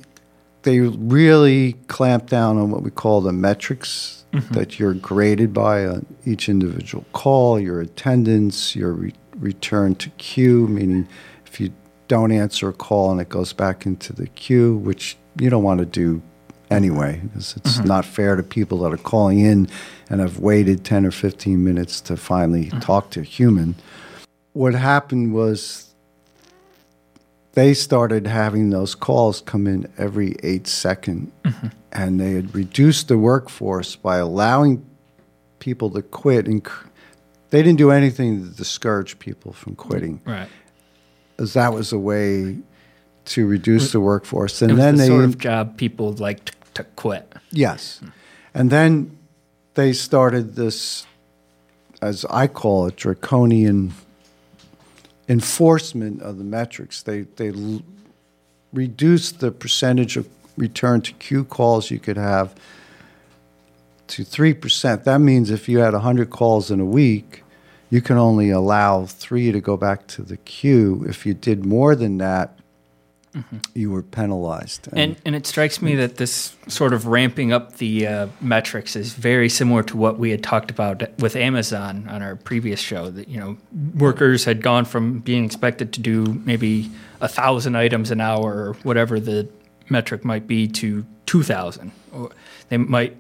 [0.63, 4.55] they really clamped down on what we call the metrics mm-hmm.
[4.55, 10.67] that you're graded by on each individual call, your attendance, your re- return to queue,
[10.69, 11.09] meaning
[11.47, 11.73] if you
[12.09, 15.81] don't answer a call and it goes back into the queue, which you don't want
[15.81, 16.23] to do
[16.71, 17.89] anyway, because it's mm-hmm.
[17.89, 19.69] not fair to people that are calling in
[20.11, 22.81] and have waited 10 or 15 minutes to finally mm-hmm.
[22.81, 23.75] talk to a human.
[24.53, 25.88] What happened was
[27.59, 31.67] they started having those calls come in every eight second, mm-hmm.
[31.91, 34.89] and they had reduced the workforce by allowing
[35.59, 36.47] people to quit.
[36.47, 36.65] And
[37.51, 40.49] they didn't do anything to discourage people from quitting, right?
[41.37, 42.59] As that was a way
[43.25, 44.63] to reduce the workforce.
[44.63, 47.35] And then the they sort of job people liked to quit.
[47.51, 48.01] Yes,
[48.55, 49.19] and then
[49.75, 51.09] they started this,
[52.01, 53.95] as I call it, draconian
[55.29, 57.03] enforcement of the metrics.
[57.03, 57.83] They they l-
[58.73, 62.55] reduced the percentage of return to queue calls you could have
[64.09, 65.05] to three percent.
[65.05, 67.45] That means if you had hundred calls in a week,
[67.91, 71.05] you can only allow three to go back to the queue.
[71.09, 72.58] If you did more than that,
[73.39, 73.59] mm-hmm.
[73.75, 74.89] you were penalized.
[74.89, 78.97] And, and, and it strikes me that this sort of ramping up the uh, metrics
[78.97, 83.11] is very similar to what we had talked about with Amazon on our previous show.
[83.11, 83.57] That you know,
[83.95, 88.73] workers had gone from being expected to do maybe a thousand items an hour or
[88.83, 89.49] whatever the
[89.89, 91.93] metric might be to two thousand.
[92.69, 93.17] They might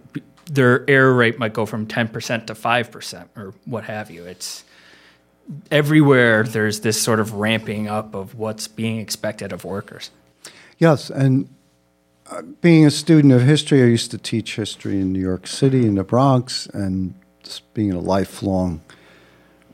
[0.50, 4.24] their error rate might go from ten percent to five percent or what have you.
[4.24, 4.64] It's
[5.70, 10.10] everywhere there's this sort of ramping up of what's being expected of workers.
[10.78, 11.48] Yes, and
[12.30, 15.86] uh, being a student of history, I used to teach history in New York City,
[15.86, 17.14] in the Bronx, and
[17.74, 18.82] being a lifelong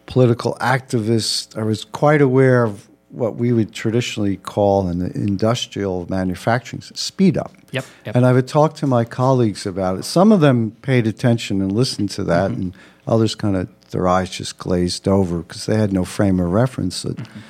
[0.07, 6.07] political activist, I was quite aware of what we would traditionally call in the industrial
[6.09, 7.53] manufacturing speed up.
[7.71, 8.17] Yep, yep.
[8.17, 10.05] And I would talk to my colleagues about it.
[10.05, 12.61] Some of them paid attention and listened to that, Mm-hmm.
[12.61, 12.75] and
[13.07, 17.05] others kind of their eyes just glazed over because they had no frame of reference.
[17.05, 17.41] Mm-hmm.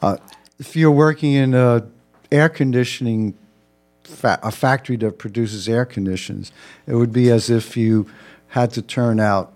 [0.00, 0.16] uh,
[0.60, 1.84] if you're working in a
[2.30, 3.34] air conditioning
[4.04, 6.52] fa- a factory that produces air conditions,
[6.86, 8.06] it would be as if you
[8.48, 9.52] had to turn out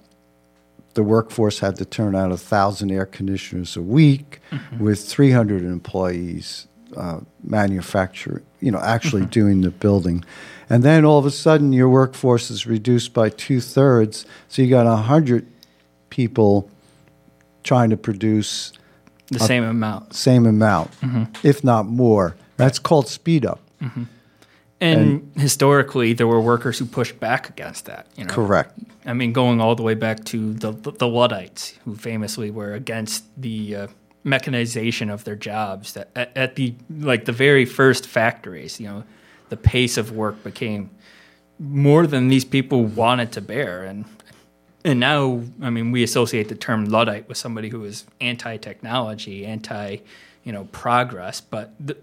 [0.95, 4.41] the workforce had to turn out a thousand air conditioners a week
[4.81, 10.25] with 300 employees uh, manufacture you know actually doing the building
[10.69, 14.87] and then all of a sudden your workforce is reduced by two-thirds so you got
[14.87, 15.47] 100
[16.11, 16.71] people
[17.63, 18.73] trying to produce
[19.31, 20.15] the same amount.
[20.15, 20.91] same amount
[21.43, 23.61] if not more that's called speed up
[24.81, 28.07] And, historically, there were workers who pushed back against that.
[28.15, 28.33] You know?
[28.33, 32.75] correct I mean, going all the way back to the the Luddites, who famously were
[32.75, 33.87] against the uh,
[34.23, 35.95] mechanization of their jobs.
[35.95, 39.05] That at, at the like the very first factories, you know,
[39.49, 40.91] the pace of work became
[41.59, 44.05] more than these people wanted to bear, and
[44.89, 49.99] and now, I mean, we associate the term Luddite with somebody who is anti-technology, anti,
[50.45, 51.97] you know, progress, but the,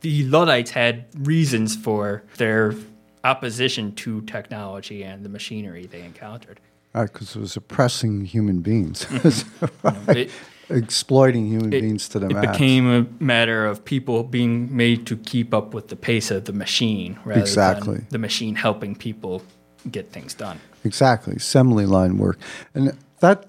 [0.00, 2.74] the Luddites had reasons for their
[3.22, 6.58] opposition to technology and the machinery they encountered.
[6.94, 10.10] Uh, because it was oppressing human beings mm-hmm.
[10.10, 10.30] It,
[10.70, 15.06] exploiting human it- beings to the it max became a matter of people being made
[15.08, 17.96] to keep up with the pace of the machine rather Exactly.
[17.96, 19.42] than the machine helping people
[19.90, 20.58] get things done.
[20.86, 22.38] Exactly, assembly line work,
[22.74, 23.46] and that's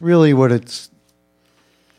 [0.00, 0.90] really what it's.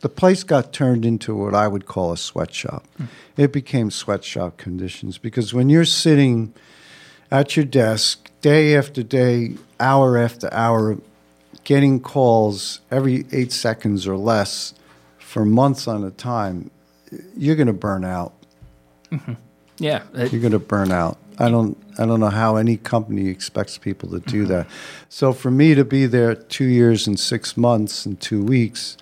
[0.01, 2.87] The place got turned into what I would call a sweatshop.
[2.97, 3.05] Hmm.
[3.37, 6.53] It became sweatshop conditions because when you're sitting
[7.29, 10.97] at your desk day after day, hour after hour,
[11.63, 14.73] getting calls every eight seconds or less
[15.19, 16.71] for months on a time,
[17.37, 18.33] you're going to burn out.
[19.11, 19.33] Mm-hmm.
[19.77, 21.19] Yeah, it- You're going to burn out.
[21.41, 21.75] I don't.
[21.97, 24.67] I don't know how any company expects people to do that.
[25.09, 28.95] So for me to be there two years and six months and two weeks,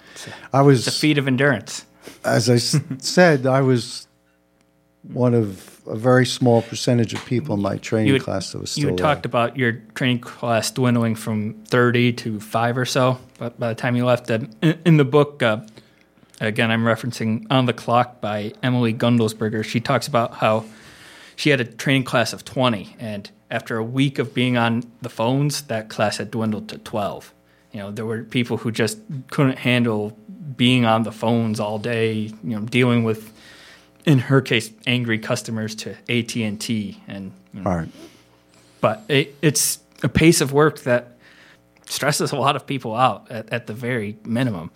[0.54, 1.86] I was it's a feat of endurance.
[2.24, 2.56] as I
[2.98, 4.08] said, I was
[5.04, 8.78] one of a very small percentage of people in my training had- class that was
[8.78, 9.06] You still there.
[9.06, 13.76] talked about your training class dwindling from 30 to 5 or so but by the
[13.76, 14.30] time you left.
[14.30, 14.54] In,
[14.86, 15.62] in the book, uh,
[16.42, 19.64] again, I'm referencing On the Clock by Emily Guendelsberger.
[19.64, 20.66] She talks about how
[21.40, 25.08] she had a training class of 20, and after a week of being on the
[25.08, 27.34] phones, that class had dwindled to 12.
[27.72, 29.00] You know, there were people who just
[29.30, 30.18] couldn't handle
[30.58, 33.32] being on the phones all day, you know, dealing with,
[34.06, 37.90] in her case, angry customers to AT&T and you know, right.
[38.82, 41.14] but it, it's a pace of work that
[41.86, 44.72] stresses a lot of people out at, at the very minimum.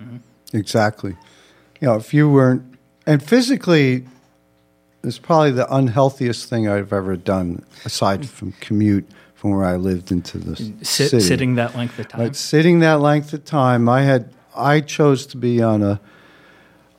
[0.00, 0.18] Mm-hmm.
[0.56, 1.16] Exactly.
[1.80, 4.06] You know, if you weren't, and physically,
[5.04, 10.12] it's probably the unhealthiest thing I've ever done, aside from commute from where I lived
[10.12, 11.20] into the Sit, city.
[11.20, 12.20] sitting that length of time.
[12.20, 16.00] Like sitting that length of time, I had I chose to be on a,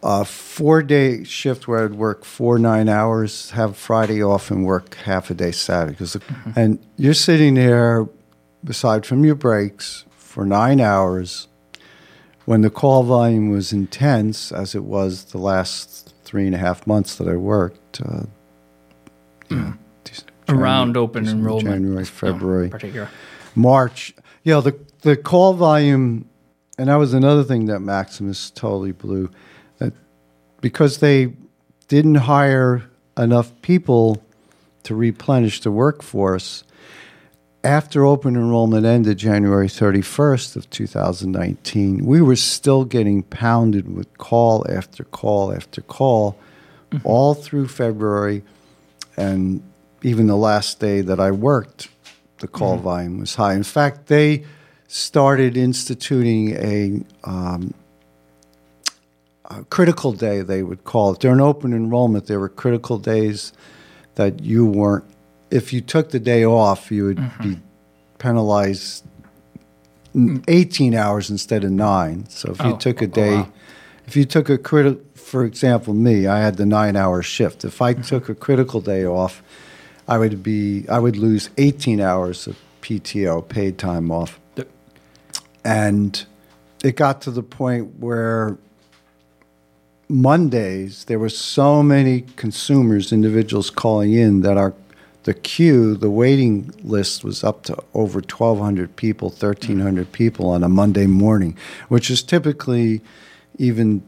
[0.01, 4.95] a four day shift where I'd work four nine hours, have Friday off, and work
[4.95, 5.95] half a day Saturday.
[5.95, 6.51] 'Cause the- mm-hmm.
[6.59, 8.07] and you're sitting there,
[8.67, 11.47] aside from your breaks, for nine hours.
[12.45, 16.02] When the call volume was intense, as it was the last
[16.33, 18.23] three and a half months that I worked, uh,
[19.51, 21.75] know, Dec- Around open December, enrollment.
[21.75, 22.69] January, February.
[22.69, 23.07] particular.
[23.53, 24.15] March.
[24.43, 26.27] Yeah, the the call volume,
[26.79, 29.29] and that was another thing that Maximus totally blew.
[29.77, 29.93] That
[30.59, 31.33] because they
[31.87, 32.81] didn't hire
[33.15, 34.23] enough people
[34.85, 36.63] to replenish the workforce.
[37.63, 44.65] After open enrollment ended January 31st of 2019, we were still getting pounded with call
[44.69, 46.37] after call after call
[47.05, 48.43] all through February
[49.15, 49.63] and
[50.01, 51.87] even the last day that I worked,
[52.39, 53.53] the call volume was high.
[53.53, 54.43] In fact, they
[54.87, 57.73] started instituting a, um,
[59.45, 61.19] a critical day, they would call it.
[61.19, 63.53] During open enrollment, there were critical days
[64.15, 65.05] that you weren't,
[65.53, 67.61] if you took the day off, you would be mm-hmm.
[68.17, 69.05] penalized
[70.47, 72.27] 18 hours instead of nine.
[72.27, 73.51] So if you Oh, took a oh, oh day, wow.
[74.07, 77.63] if you took a critical, for example, me, I had the nine hour shift.
[77.63, 78.01] If I mm-hmm.
[78.01, 79.43] took a critical day off,
[80.07, 84.39] I would be, I would lose 18 hours of PTO, paid time off.
[85.63, 86.25] And
[86.83, 88.57] it got to the point where
[90.09, 94.73] Mondays there were so many consumers, individuals calling in that our
[95.23, 100.69] the queue, the waiting list was up to over 1,200 people, 1,300 people on a
[100.69, 101.57] Monday morning,
[101.87, 103.01] which is typically
[103.57, 104.03] even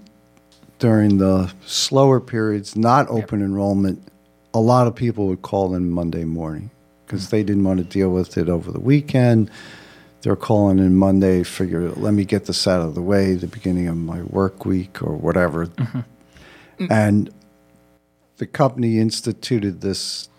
[0.79, 4.05] during the slower periods, not open enrollment,
[4.53, 6.69] a lot of people would call in Monday morning
[7.05, 7.29] because mm.
[7.29, 9.49] they didn't want to deal with it over the weekend.
[10.21, 13.87] They're calling in Monday, figure, let me get this out of the way, the beginning
[13.87, 15.67] of my work week or whatever.
[15.67, 15.99] Mm-hmm.
[16.83, 16.91] Mm.
[16.91, 17.33] And
[18.37, 20.29] the company instituted this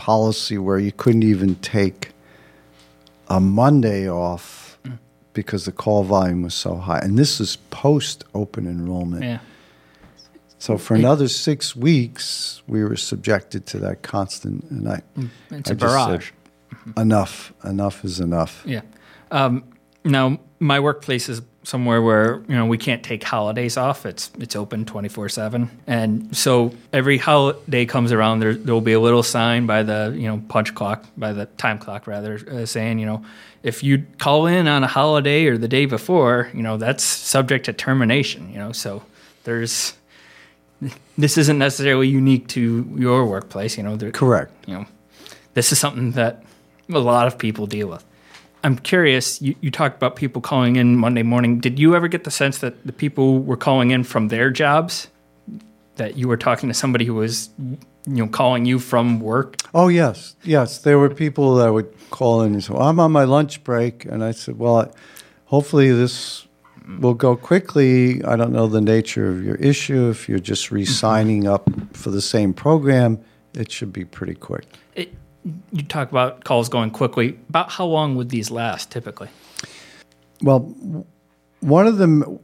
[0.00, 2.12] policy where you couldn't even take
[3.28, 4.78] a Monday off
[5.34, 6.98] because the call volume was so high.
[6.98, 9.22] And this is post open enrollment.
[9.22, 9.40] Yeah.
[10.58, 14.64] So for another six weeks, we were subjected to that constant.
[14.70, 15.02] And I,
[15.50, 16.30] It's I a just said, barrage.
[16.96, 18.62] enough, enough is enough.
[18.66, 18.82] Yeah.
[19.30, 19.64] Um,
[20.04, 24.06] now, my workplace is somewhere where you know we can't take holidays off.
[24.06, 28.80] It's it's open twenty four seven, and so every holiday comes around, there there will
[28.80, 32.38] be a little sign by the you know punch clock, by the time clock rather,
[32.50, 33.24] uh, saying you know
[33.62, 37.64] if you call in on a holiday or the day before, you know that's subject
[37.64, 38.52] to termination.
[38.52, 39.02] You know, so
[39.44, 39.94] there's
[41.18, 43.76] this isn't necessarily unique to your workplace.
[43.76, 44.52] You know, there, Correct.
[44.66, 44.86] you know,
[45.54, 46.44] this is something that
[46.90, 48.04] a lot of people deal with.
[48.62, 51.60] I'm curious, you, you talked about people calling in Monday morning.
[51.60, 55.08] Did you ever get the sense that the people were calling in from their jobs?
[55.96, 59.56] That you were talking to somebody who was, you know, calling you from work?
[59.74, 60.36] Oh, yes.
[60.42, 60.78] Yes.
[60.78, 64.04] There were people that would call in and say, well, I'm on my lunch break.
[64.04, 64.90] And I said, well, I-
[65.46, 66.46] hopefully this
[67.00, 68.22] will go quickly.
[68.24, 70.08] I don't know the nature of your issue.
[70.10, 70.76] If you're just mm-hmm.
[70.76, 73.22] re signing up for the same program,
[73.54, 74.66] it should be pretty quick.
[74.94, 75.12] It,
[75.72, 77.38] you talk about calls going quickly.
[77.48, 79.28] About how long would these last typically?
[80.42, 80.60] Well,
[81.60, 82.38] one of them,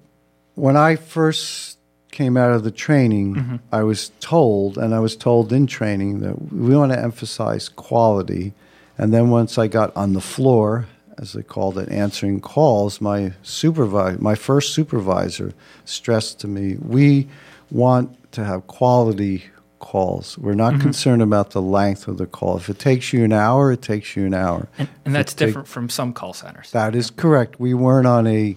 [0.55, 1.79] when I first
[2.11, 3.57] came out of the training, mm-hmm.
[3.73, 8.55] I was told, and I was told in training, that we want to emphasize quality.
[8.97, 10.87] And then once I got on the floor,
[11.19, 15.53] as they called it, answering calls, my supervisor, my first supervisor,
[15.85, 17.29] stressed to me, we
[17.71, 19.45] want to have quality
[19.79, 20.39] calls.
[20.39, 22.57] We're not concerned about the length of the call.
[22.57, 24.69] If it takes you an hour, it takes you an hour.
[24.79, 26.71] And, and that's it take- different from some call centers.
[26.73, 27.61] that is correct.
[27.61, 28.57] We weren't on a,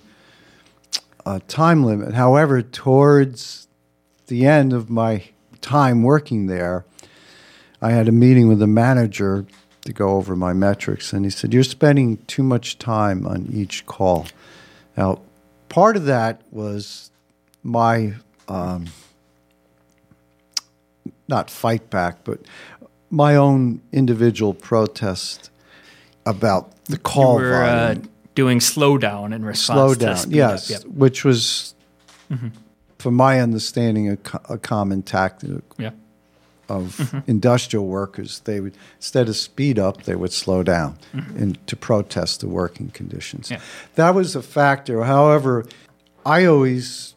[1.26, 2.14] a time limit.
[2.14, 3.68] However, towards
[4.28, 5.24] the end of my
[5.62, 6.86] time working there,
[7.82, 9.46] I had a meeting with the manager
[9.86, 13.86] to go over my metrics, and he said, You're spending too much time on each
[13.86, 14.28] call.
[14.98, 15.22] Now,
[15.70, 17.12] part of that was
[17.64, 18.16] my,
[18.48, 18.88] um,
[21.30, 22.40] not fight back, but
[23.10, 25.50] my own individual protest
[26.26, 27.96] about the call you were uh,
[28.36, 30.18] doing slowdown in response slow to down.
[30.18, 30.70] speed Yes.
[30.70, 30.84] Yep.
[30.86, 31.74] which was,
[32.98, 35.92] from my understanding, a, co- a common tactic Yeah.
[36.68, 37.20] of Mm-hmm.
[37.32, 38.40] industrial workers.
[38.42, 41.38] They would instead of speed up, they would slow down Mm-hmm.
[41.38, 43.50] and to protest the working conditions.
[43.50, 43.62] Yeah.
[43.96, 45.04] That was a factor.
[45.04, 45.66] However,
[46.26, 47.16] I always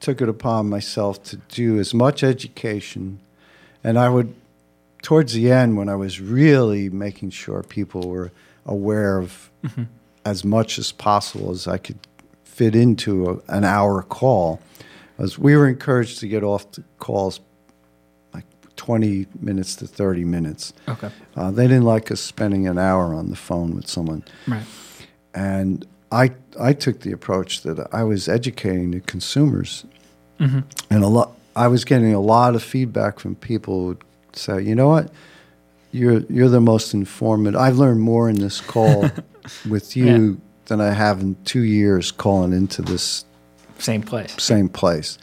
[0.00, 3.20] took it upon myself to do as much education,
[3.82, 4.34] and I would
[5.02, 8.32] towards the end when I was really making sure people were
[8.66, 9.84] aware of Mm-hmm.
[10.24, 11.98] as much as possible as I could
[12.44, 14.60] fit into a, an hour call,
[15.16, 17.40] was we were encouraged to get off the calls
[18.32, 18.44] like
[18.76, 20.72] 20 minutes to 30 minutes.
[20.88, 21.10] Okay.
[21.34, 24.22] Uh, they didn't like us spending an hour on the phone with someone.
[24.46, 24.62] Right.
[25.34, 29.84] And I, I took the approach that I was educating the consumers.
[30.40, 30.60] Mm-hmm.
[30.90, 34.62] And a lot, I was getting a lot of feedback from people who would say,
[34.62, 35.10] you know what?
[35.92, 37.60] You're, you're the most informative.
[37.60, 39.10] I've learned more in this call
[39.68, 43.24] with you than I have in two years calling into this
[43.78, 44.34] Same place.
[44.38, 45.18] same place.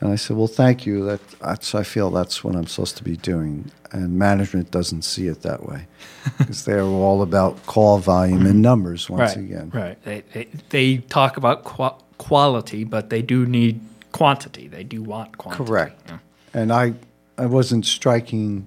[0.00, 1.04] And I said, well, thank you.
[1.06, 3.70] That, that's, I feel that's what I'm supposed to be doing.
[3.92, 5.86] And management doesn't see it that way
[6.38, 9.44] because they're all about call volume and numbers once right.
[9.44, 9.70] again.
[9.72, 10.02] Right.
[10.02, 13.80] They, they, they talk about qua- quality, but they do need
[14.12, 14.68] quantity.
[14.68, 15.64] They do want quantity.
[15.64, 16.02] Correct.
[16.08, 16.18] Yeah.
[16.52, 16.94] And I,
[17.38, 18.66] I wasn't striking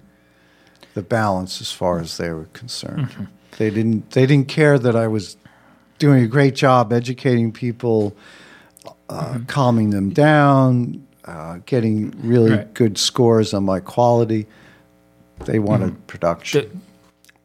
[0.96, 3.10] the balance as far as they were concerned.
[3.10, 3.24] Mm-hmm.
[3.58, 4.12] They didn't.
[4.12, 5.36] They didn't care that I was
[5.98, 8.16] doing a great job educating people,
[9.10, 12.74] uh, calming them down, uh, getting really Right.
[12.74, 14.48] good scores on my quality.
[15.46, 16.66] They wanted production.
[16.70, 16.78] The-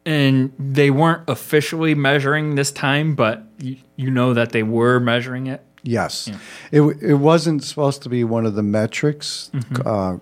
[0.07, 5.47] and they weren't officially measuring this time, but you, you know that they were measuring
[5.47, 5.61] it.
[5.81, 6.29] Yes,
[6.71, 9.49] it it wasn't supposed to be one of the metrics.
[9.85, 10.17] Uh,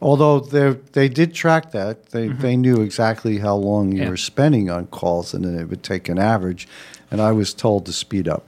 [0.00, 4.08] although they they did track that, they they knew exactly how long you Yeah.
[4.10, 6.66] were spending on calls, and then it would take an average.
[7.10, 8.44] And I was told to speed up.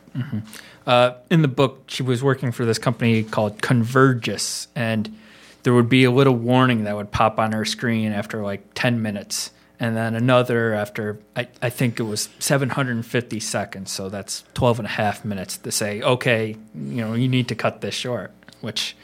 [0.87, 5.15] Uh, in the book, she was working for this company called Convergys, and
[5.63, 9.03] there would be a little warning that would pop on her screen after like 10
[9.03, 14.81] minutes, and then another after, I, I think it was 750 seconds, so that's 12
[14.81, 18.33] and a half minutes to say, okay, you know, you need to cut this short,
[18.61, 18.97] which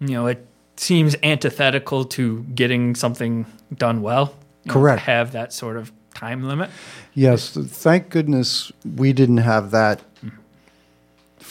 [0.00, 0.46] you know, it
[0.76, 4.34] seems antithetical to getting something done well.
[4.66, 5.00] know, Correct.
[5.00, 6.70] to have that sort of time limit.
[7.14, 10.02] Yes, thank goodness we didn't have that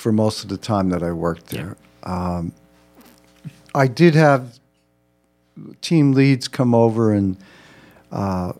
[0.03, 1.77] for most of the time that I worked there.
[2.03, 2.51] Um,
[3.73, 4.59] I did have
[5.79, 7.37] team leads come over and,
[8.11, 8.51] uh,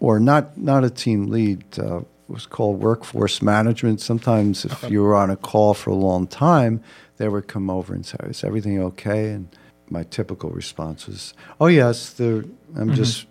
[0.00, 1.62] or not not a team lead.
[1.78, 4.00] Uh, it was called workforce management.
[4.00, 6.82] Sometimes, if you were on a call for a long time,
[7.18, 9.46] they would come over and say, "Is everything okay?" And
[9.88, 13.26] my typical response was, "Oh yes, I'm just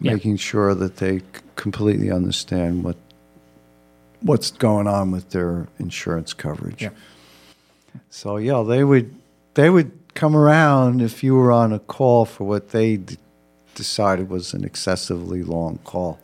[0.00, 0.12] Yeah.
[0.14, 1.24] making sure that they c-
[1.56, 2.96] completely understand what
[4.24, 6.90] what's going on with their insurance coverage." Yeah.
[8.10, 9.14] So yeah, they would
[9.54, 13.18] they would come around if you were on a call for what they d-
[13.74, 16.18] decided was an excessively long call.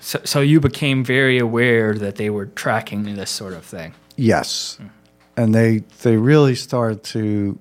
[0.00, 3.94] So, so you became very aware that they were tracking this sort of thing.
[4.16, 4.88] Yes, mm-hmm.
[5.36, 7.58] and they they really started to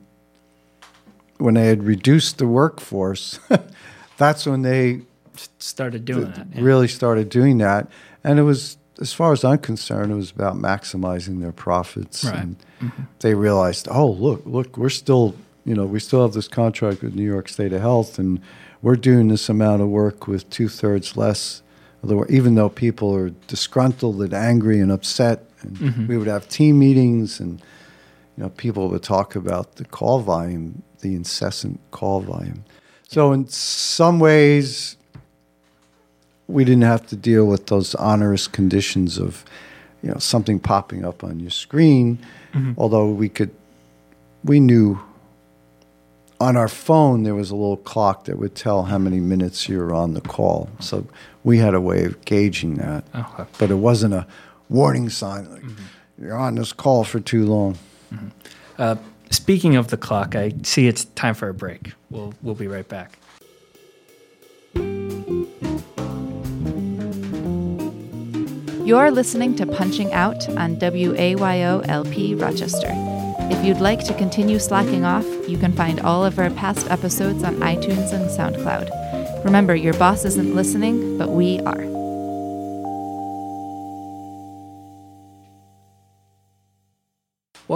[1.37, 3.39] when they had reduced the workforce.
[4.17, 5.01] that's when they
[5.59, 6.47] Started doing that.
[6.53, 6.61] yeah.
[6.61, 7.87] really started doing that,
[8.23, 12.25] and it was as far as I'm concerned, it was about maximizing their profits.
[12.25, 12.35] Right.
[12.35, 13.03] And mm-hmm.
[13.19, 15.35] they realized, oh look, look, we're still
[15.65, 18.41] you know we still have this contract with New York State of Health, and
[18.81, 21.61] we're doing this amount of work with two thirds less.
[22.01, 26.07] of the work, Even though people are disgruntled and angry and upset, and mm-hmm.
[26.07, 27.61] we would have team meetings, and
[28.35, 32.63] you know people would talk about the call volume, the incessant call volume.
[33.07, 34.96] So in some ways,
[36.47, 39.43] we didn't have to deal with those onerous conditions of,
[40.01, 42.19] you know, something popping up on your screen.
[42.53, 42.73] Mm-hmm.
[42.77, 43.51] Although we could,
[44.43, 44.99] we knew
[46.39, 49.77] on our phone there was a little clock that would tell how many minutes you
[49.79, 50.69] were on the call.
[50.79, 51.05] So
[51.43, 53.03] we had a way of gauging that.
[53.13, 53.45] Okay.
[53.57, 54.27] But it wasn't a
[54.69, 56.23] warning sign like mm-hmm.
[56.23, 57.77] you're on this call for too long.
[58.13, 58.27] Mm-hmm.
[58.77, 58.95] Uh,
[59.31, 61.93] speaking of the clock, I see it's time for a break.
[62.09, 63.17] We'll we'll be right back.
[68.87, 72.87] You're listening to Punching Out on WAYOLP Rochester.
[73.51, 77.43] If you'd like to continue slacking off, you can find all of our past episodes
[77.43, 79.43] on iTunes and SoundCloud.
[79.43, 81.86] Remember, your boss isn't listening, but we are.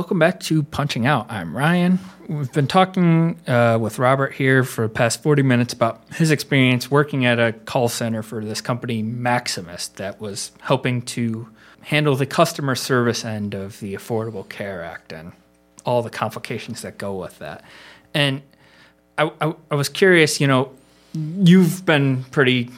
[0.01, 1.31] Welcome back to Punching Out.
[1.31, 1.99] I'm Ryan.
[2.27, 6.89] We've been talking uh, with Robert here for the past 40 minutes about his experience
[6.89, 11.49] working at a call center for this company, Maximus, that was helping to
[11.81, 15.33] handle the customer service end of the Affordable Care Act and
[15.85, 17.63] all the complications that go with that.
[18.11, 18.41] And
[19.19, 20.71] I, I, I was curious, you know,
[21.13, 22.71] you've been pretty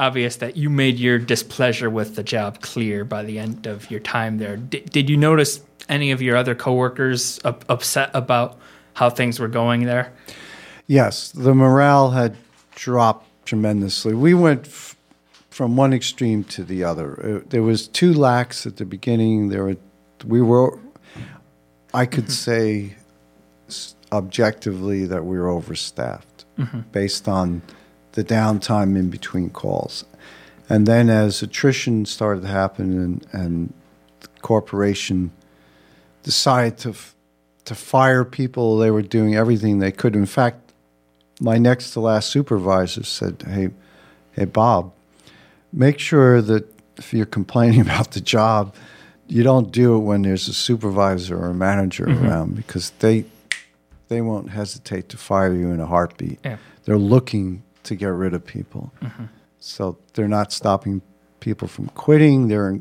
[0.00, 4.00] obvious that you made your displeasure with the job clear by the end of your
[4.00, 4.56] time there.
[4.56, 8.58] Did, did you notice any of your other coworkers up, upset about
[8.94, 10.12] how things were going there?
[10.86, 12.36] Yes, the morale had
[12.74, 14.14] dropped tremendously.
[14.14, 14.96] We went f-
[15.50, 17.42] from one extreme to the other.
[17.42, 19.50] Uh, there was two lacks at the beginning.
[19.50, 19.76] There were,
[20.24, 20.78] we were,
[21.92, 22.96] I could say,
[24.10, 26.44] objectively that we were overstaffed
[26.90, 27.62] based on
[28.12, 30.04] the downtime in between calls,
[30.68, 33.74] and then as attrition started to happen and and
[34.20, 35.30] the corporation
[36.22, 37.14] decided to f-
[37.64, 38.78] to fire people.
[38.78, 40.14] They were doing everything they could.
[40.14, 40.72] In fact,
[41.40, 43.70] my next to last supervisor said, "Hey,
[44.32, 44.92] hey, Bob,
[45.72, 48.74] make sure that if you're complaining about the job,
[49.26, 52.26] you don't do it when there's a supervisor or a manager mm-hmm.
[52.26, 53.24] around because they
[54.08, 56.40] they won't hesitate to fire you in a heartbeat.
[56.44, 56.56] Yeah.
[56.84, 58.92] They're looking to get rid of people,
[59.58, 61.02] so they're not stopping
[61.40, 62.48] people from quitting.
[62.48, 62.80] They're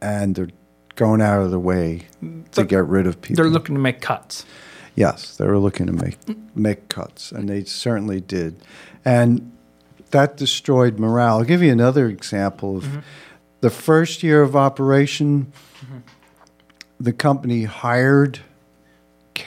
[0.00, 0.50] and they're
[0.94, 2.06] going out of the way
[2.52, 3.42] to get rid of people.
[3.42, 4.44] They're looking to make cuts.
[4.94, 6.18] Yes, they were looking to make
[6.56, 8.62] make cuts, and they certainly did,
[9.04, 9.52] and
[10.10, 11.38] that destroyed morale.
[11.38, 12.98] I'll give you another example of mm-hmm.
[13.60, 15.52] the first year of operation.
[15.80, 15.98] Mm-hmm.
[17.00, 18.40] The company hired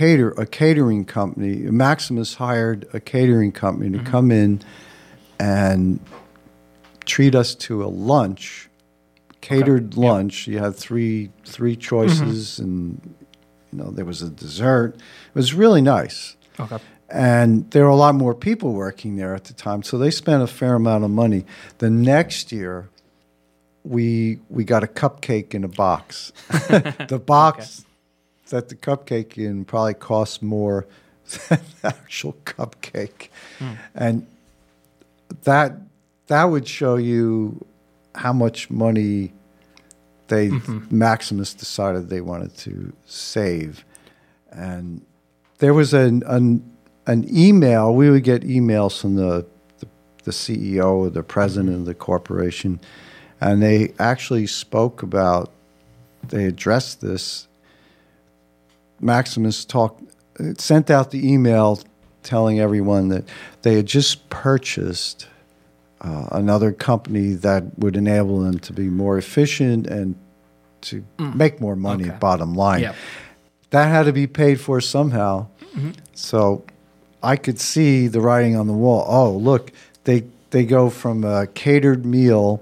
[0.02, 1.58] cater a catering company.
[1.58, 4.08] Maximus hired a catering company to mm-hmm.
[4.08, 4.60] come in
[5.40, 6.00] and
[7.06, 8.68] treat us to a lunch,
[9.42, 10.10] catered Yeah.
[10.10, 10.48] lunch.
[10.48, 12.64] You had three three choices, mm-hmm.
[12.64, 13.16] and
[13.72, 14.96] you know there was a dessert.
[14.96, 16.80] It was really nice, Okay.
[17.08, 20.42] and there were a lot more people working there at the time, so they spent
[20.42, 21.46] a fair amount of money.
[21.78, 22.90] The next year,
[23.84, 26.34] we we got a cupcake in a box.
[27.08, 27.86] the box
[28.52, 30.86] that the cupcake in probably cost more
[31.50, 33.74] than the actual cupcake, hmm.
[33.96, 34.28] and
[35.44, 35.74] that
[36.28, 37.66] that would show you
[38.16, 39.34] how much money
[40.28, 40.98] they mm-hmm.
[40.98, 43.84] Maximus decided they wanted to save,
[44.50, 45.06] and
[45.58, 46.64] there was an, an
[47.06, 47.94] an email.
[47.94, 49.46] We would get emails from the
[49.80, 49.88] the,
[50.24, 52.80] the CEO or the president of the corporation,
[53.42, 55.52] and they actually spoke about.
[56.30, 57.48] They addressed this.
[59.02, 60.04] Maximus talked,
[60.58, 61.80] sent out the email
[62.24, 63.24] telling everyone that
[63.64, 65.28] they had just purchased
[66.02, 70.16] uh, another company that would enable them to be more efficient and
[70.82, 72.06] to make more money.
[72.08, 72.18] Okay.
[72.20, 72.94] Bottom line, Yeah.
[73.70, 75.48] that had to be paid for somehow.
[76.14, 76.64] So
[77.24, 79.06] I could see the writing on the wall.
[79.08, 79.72] Oh, look,
[80.04, 82.62] they they go from a catered meal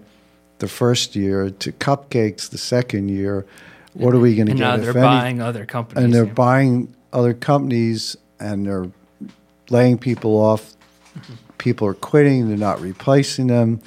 [0.59, 3.45] the first year to cupcakes the second year.
[3.93, 4.59] What are we going to get?
[4.59, 5.01] now they're any?
[5.01, 6.03] buying other companies.
[6.03, 6.33] and they're yeah.
[6.33, 8.89] buying other companies and they're
[9.69, 10.73] laying people off.
[11.57, 12.47] People are quitting.
[12.47, 13.81] They're not replacing them.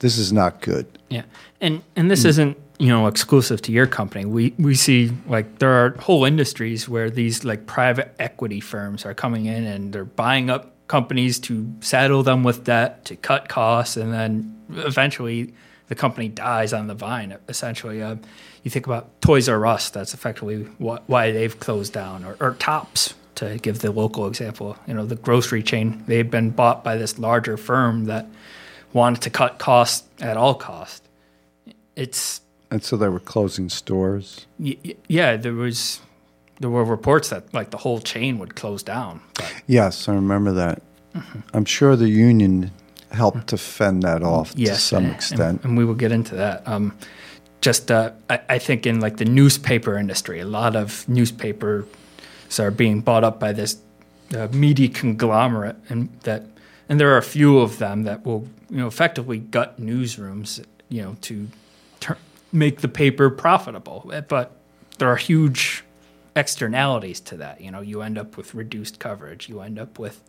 [0.00, 0.86] This is not good.
[1.08, 1.22] Yeah,
[1.60, 2.10] and and Mm.
[2.10, 4.24] this isn't you know exclusive to your company.
[4.24, 9.14] We we see like there are whole industries where these like private equity firms are
[9.14, 13.96] coming in and they're buying up companies to saddle them with debt to cut costs,
[13.96, 15.52] and then eventually
[15.88, 17.36] the company dies on the vine.
[17.48, 18.16] Essentially, uh,
[18.62, 19.90] you think about Toys R Us.
[19.90, 23.14] That's effectively wh- why they've closed down, or, or Tops.
[23.36, 27.20] To give the local example, you know the grocery chain, they've been bought by this
[27.20, 28.26] larger firm that
[28.92, 31.02] wanted to cut costs at all costs
[31.94, 34.46] it's And so they were closing stores.
[34.58, 34.76] y-
[35.08, 36.00] yeah there was
[36.60, 40.52] there were reports that like the whole chain would close down but Yes, I remember
[40.52, 40.82] that.
[41.54, 42.70] I'm sure the union
[43.10, 45.40] helped to fend that off to some extent.
[45.40, 46.66] and, and we will get into that.
[46.66, 46.96] Um
[47.60, 51.86] just uh, I, I think in like the newspaper industry a lot of newspapers
[52.58, 53.78] are being bought up by this
[54.36, 56.44] uh, media conglomerate and that
[56.88, 61.02] and there are a few of them that will you know effectively gut newsrooms you
[61.02, 61.48] know to
[62.00, 62.16] tur
[62.52, 64.10] make the paper profitable.
[64.28, 64.52] But
[64.98, 65.84] there are huge
[66.34, 67.60] externalities to that.
[67.60, 69.48] You know you end up with reduced coverage.
[69.48, 70.20] You end up with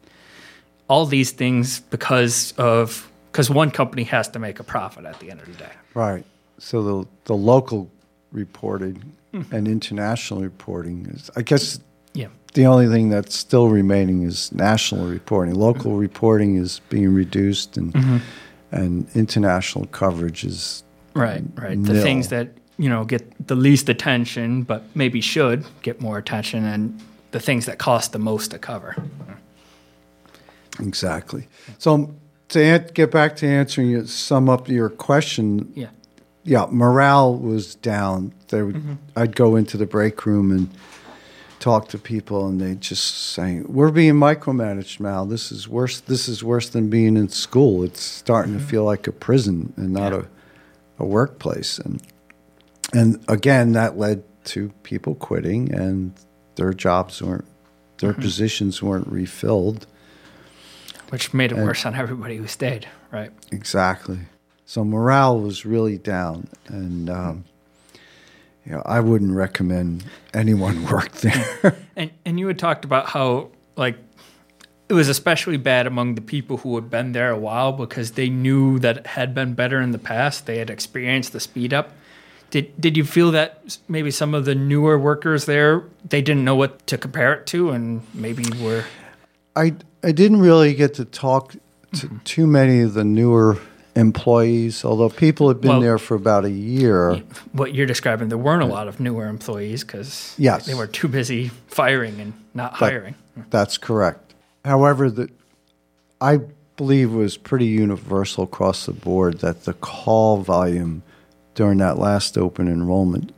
[0.90, 5.30] all these things because of because one company has to make a profit at the
[5.32, 6.26] end of the day Right.
[6.58, 7.90] So the the local
[8.32, 9.44] reporting Hmm.
[9.56, 11.80] and international reporting is, I guess,
[12.14, 15.54] yeah the only thing that's still remaining is national reporting.
[15.54, 18.18] Local reporting is being reduced, and Mm-hmm.
[18.72, 20.84] and international coverage is
[21.14, 26.02] right right the things that you know get the least attention but maybe should get
[26.02, 27.00] more attention and
[27.32, 28.96] the things that cost the most to cover
[30.80, 31.48] exactly.
[31.78, 32.14] So
[32.50, 35.72] to an- get back to answering you, sum up your question.
[35.76, 35.90] yeah
[36.44, 38.34] Yeah, morale was down.
[38.48, 38.94] They would, Mm-hmm.
[39.16, 40.70] I'd go into the break room and
[41.60, 45.26] talk to people, and they'd just saying, "We're being micromanaged, Mal.
[45.26, 46.00] This is worse.
[46.00, 47.84] This is worse than being in school.
[47.84, 50.22] It's starting to feel like a prison and not Mm-hmm.
[50.22, 51.00] Yeah.
[51.00, 52.02] a, a workplace." And
[52.94, 56.14] and again, that led to people quitting, and
[56.56, 57.46] their jobs weren't,
[58.00, 58.22] their Mm-hmm.
[58.22, 59.86] positions weren't refilled.
[61.10, 64.20] Which made it And- worse on everybody who stayed right Exactly.
[64.66, 67.44] So morale was really down, and um,
[68.66, 71.76] you know, I wouldn't recommend anyone work there.
[71.96, 73.98] And and you had talked about how like
[74.88, 78.30] it was especially bad among the people who had been there a while because they
[78.30, 80.46] knew that it had been better in the past.
[80.46, 81.94] They had experienced the speed up.
[82.52, 86.56] Did did you feel that maybe some of the newer workers there they didn't know
[86.56, 88.86] what to compare it to and maybe were
[89.60, 91.58] I I didn't really get to talk to
[92.08, 92.18] mm-hmm.
[92.24, 93.58] too many of the newer
[93.96, 97.22] employees, although people had been Well- there for about a year.
[97.52, 98.30] what you're describing?
[98.30, 100.66] There weren't a lot of newer employees because Yes.
[100.66, 103.16] they were too busy firing and not hiring.
[103.36, 103.42] Hmm.
[103.50, 104.34] That's correct.
[104.64, 105.30] However, the,
[106.22, 106.40] I
[106.78, 111.04] believe it was pretty universal across the board that the call volume
[111.56, 113.34] during that last open enrollment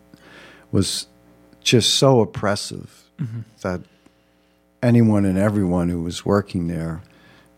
[0.71, 1.07] was
[1.63, 3.41] just so oppressive mm-hmm.
[3.61, 3.81] that
[4.81, 7.01] anyone and everyone who was working there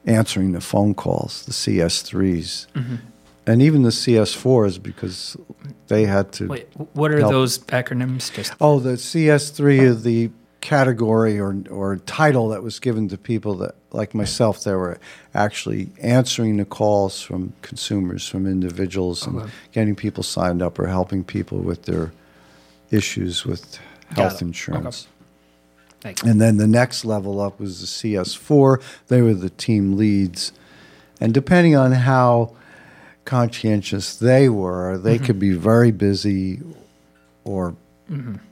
[0.05, 2.95] answering the phone calls, the CS3s, mm-hmm.
[3.47, 5.37] and even the CS4s, because
[5.87, 6.47] they had to.
[6.47, 7.31] Wait, what are Help.
[7.31, 8.33] those acronyms?
[8.33, 10.29] Just Oh, the CS3 is the
[10.61, 14.97] category or or title that was given to people that, like myself, that were
[15.33, 19.51] actually answering the calls from consumers, from individuals, and Okay.
[19.73, 22.11] getting people signed up or helping people with their
[22.91, 23.77] issues with
[24.15, 25.07] health insurance.
[25.07, 25.12] You.
[26.25, 28.81] And then the next level up was the CS4.
[29.07, 30.51] They were the team leads.
[31.21, 32.55] And depending on how
[33.25, 35.25] conscientious they were, they Mm-hmm.
[35.25, 36.61] could be very busy
[37.43, 37.75] or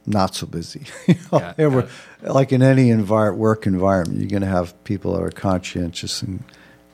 [0.08, 0.82] not so busy.
[1.08, 1.88] You know, Got- they were,
[2.24, 6.22] got like in any envir- work environment, you're going to have people that are conscientious
[6.22, 6.44] and,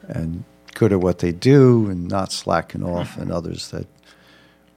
[0.07, 0.43] and
[0.73, 3.87] good at what they do and not slacking off, and others that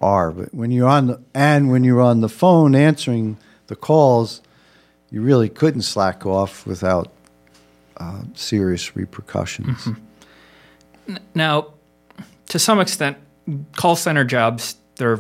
[0.01, 0.31] are.
[0.31, 4.41] But when you're on the, and when you're on the phone answering the calls,
[5.11, 7.13] you really couldn't slack off without
[7.97, 9.89] uh, serious repercussions.
[11.35, 11.75] Now,
[12.47, 13.17] to some extent,
[13.77, 15.19] call center jobs, they're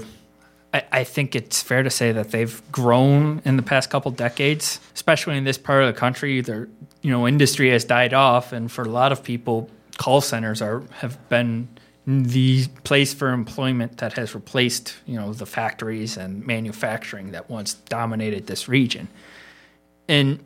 [0.73, 4.81] I, I think it's fair to say that they've grown in the past couple decades,
[4.95, 6.41] especially in this part of the country.
[6.41, 6.69] Their
[7.03, 10.83] you know industry has died off, and for a lot of people, call centers are
[10.99, 11.69] have been
[12.07, 17.75] the place for employment that has replaced you know the factories and manufacturing that once
[17.75, 19.09] dominated this region.
[20.11, 20.45] And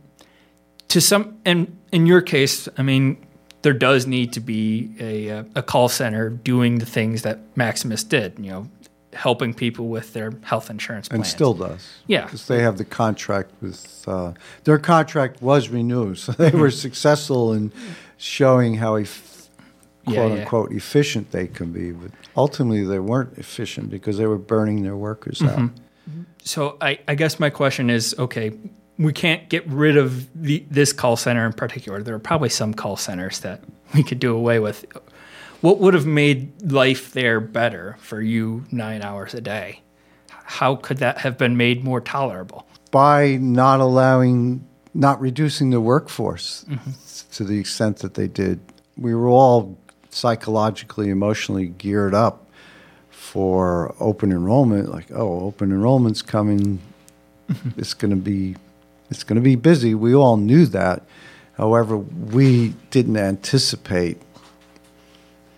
[0.88, 3.16] to some, and in your case, I mean,
[3.62, 8.38] there does need to be a, a call center doing the things that Maximus did.
[8.38, 8.70] You know,
[9.14, 11.26] helping people with their health insurance plans.
[11.26, 11.88] And still does.
[12.06, 12.24] Yeah.
[12.24, 14.32] Because they have the contract with, uh,
[14.64, 16.18] their contract was renewed.
[16.18, 17.72] So they were successful in
[18.18, 19.06] showing how, Yeah,
[20.04, 20.38] quote yeah.
[20.42, 21.92] unquote, efficient they can be.
[21.92, 25.58] But ultimately, they weren't efficient because they were burning their workers out.
[25.58, 26.22] Mm-hmm.
[26.42, 28.52] So I, I guess my question is, okay,
[28.99, 32.03] we can't get rid of the, this call center in particular.
[32.03, 33.61] There are probably some call centers that
[33.95, 34.84] we could do away with.
[35.61, 39.80] What would have made life there better for you nine hours a day?
[40.28, 42.66] How could that have been made more tolerable?
[42.90, 46.90] By not allowing, not reducing the workforce Mm-hmm.
[47.32, 48.61] to the extent that they did,
[48.97, 49.76] we were all
[50.11, 52.47] psychologically, emotionally geared up
[53.11, 54.90] for open enrollment.
[54.90, 56.78] Like, oh, open enrollment's coming.
[57.51, 57.80] Mm-hmm.
[57.80, 58.57] It's going to be,
[59.14, 59.94] it's going to be busy.
[59.94, 61.04] We all knew that.
[61.56, 64.20] However, we didn't anticipate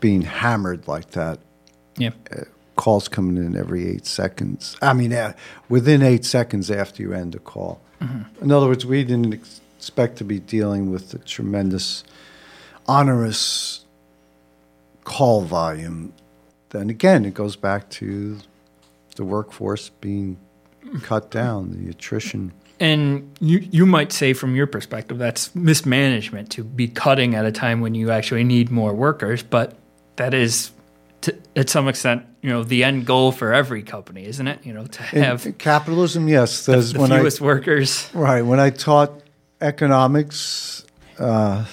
[0.00, 1.38] being hammered like that.
[1.96, 2.10] Yeah.
[2.76, 4.76] Calls coming in every eight seconds.
[4.82, 5.32] I mean, uh,
[5.68, 7.80] within eight seconds after you end a call.
[8.42, 12.04] In other words, we didn't ex- expect to be dealing with the tremendous,
[12.86, 13.86] onerous
[15.04, 16.12] call volume.
[16.70, 18.38] Then again, it goes back to
[19.14, 20.36] the workforce being
[21.02, 22.52] cut down, the attrition.
[22.78, 27.52] And you, you might say, from your perspective, that's mismanagement to be cutting at a
[27.52, 29.42] time when you actually need more workers.
[29.42, 29.78] But
[30.16, 30.72] that is,
[31.22, 34.60] to, at some extent, you know, the end goal for every company, isn't it?
[34.64, 36.66] You know, to In have capitalism, yes.
[36.66, 38.10] the, There's the when I fewest workers.
[38.12, 38.42] Right.
[38.42, 39.22] When I taught
[39.62, 40.84] economics
[41.18, 41.64] uh,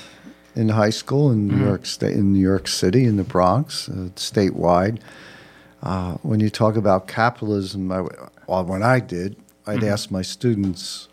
[0.56, 4.10] in high school in New York State, in New York City, in the Bronx, uh,
[4.16, 4.99] statewide,
[5.82, 8.04] uh, when you talk about capitalism, I,
[8.47, 9.36] well, when I did,
[9.66, 9.89] I'd mm-hmm.
[9.89, 11.07] ask my students,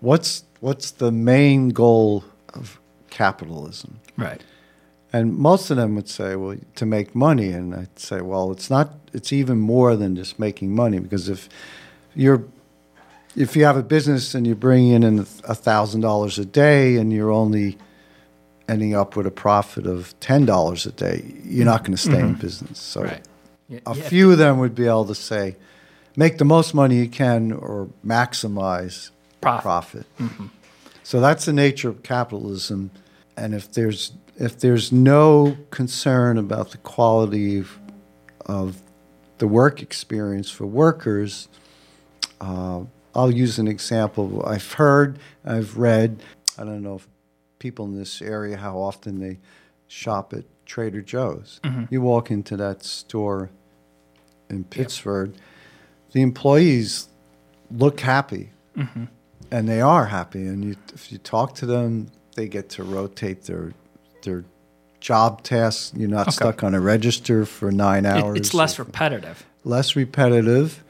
[0.00, 2.24] "What's what's the main goal
[2.54, 2.78] of
[3.10, 4.42] capitalism?" Right.
[5.12, 7.50] And most of them would say, well, to make money.
[7.50, 11.48] And I'd say, well, it's not, it's even more than just making money because if
[12.14, 12.44] you're,
[13.34, 17.12] if you have a business and you're bringing in a thousand dollars a day and
[17.12, 17.78] you're only
[18.68, 21.92] ending up with a profit of ten dollars a day, you're not mm-hmm.
[21.92, 22.40] going to stay in mm-hmm.
[22.40, 22.78] business.
[22.78, 23.22] So Right.
[23.86, 25.56] A you have few of them would be able to say,
[26.16, 29.10] make the most money you can or maximize
[29.40, 29.62] Profit.
[29.62, 30.06] profit.
[31.02, 32.90] So that's the nature of capitalism.
[33.36, 37.78] And if there's if there's no concern about the quality of,
[38.44, 38.76] of
[39.38, 41.48] the work experience for workers,
[42.40, 42.80] uh,
[43.14, 44.44] I'll use an example.
[44.46, 46.22] I've heard, I've read.
[46.58, 47.08] I don't know if
[47.58, 49.38] people in this area how often they
[49.88, 51.60] shop at Trader Joe's.
[51.90, 53.50] You walk into that store
[54.50, 55.32] in Pittsburgh,
[56.16, 57.08] the employees
[57.70, 59.04] look happy, mm-hmm.
[59.50, 60.46] and they are happy.
[60.46, 63.74] And you, if you talk to them, they get to rotate their
[64.22, 64.46] their
[64.98, 65.92] job tasks.
[65.94, 66.36] You're not Okay.
[66.36, 68.38] stuck on a register for nine It- hours.
[68.38, 69.44] it's less repetitive.
[69.62, 70.82] less repetitive,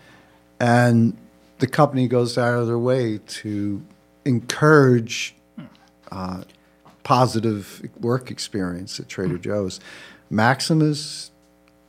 [0.60, 1.16] and
[1.58, 3.82] the company goes out of their way to
[4.24, 5.64] encourage hmm.
[6.12, 6.42] uh,
[7.02, 9.42] positive work experience at Trader hmm.
[9.42, 9.80] Joe's.
[10.30, 11.32] Maximus,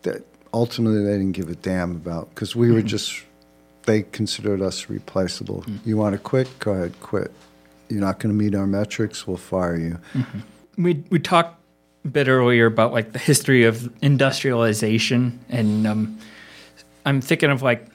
[0.01, 2.87] that ultimately they didn't give a damn about because we were hmm.
[2.87, 3.23] just
[3.87, 5.65] they considered us replaceable.
[5.83, 6.47] You want to quit?
[6.59, 7.31] Go ahead, quit.
[7.89, 9.25] You're not going to meet our metrics.
[9.25, 9.97] We'll fire you.
[10.77, 11.59] we we talked
[12.05, 16.19] a bit earlier about like the history of industrialization, and um,
[17.05, 17.87] I'm thinking of like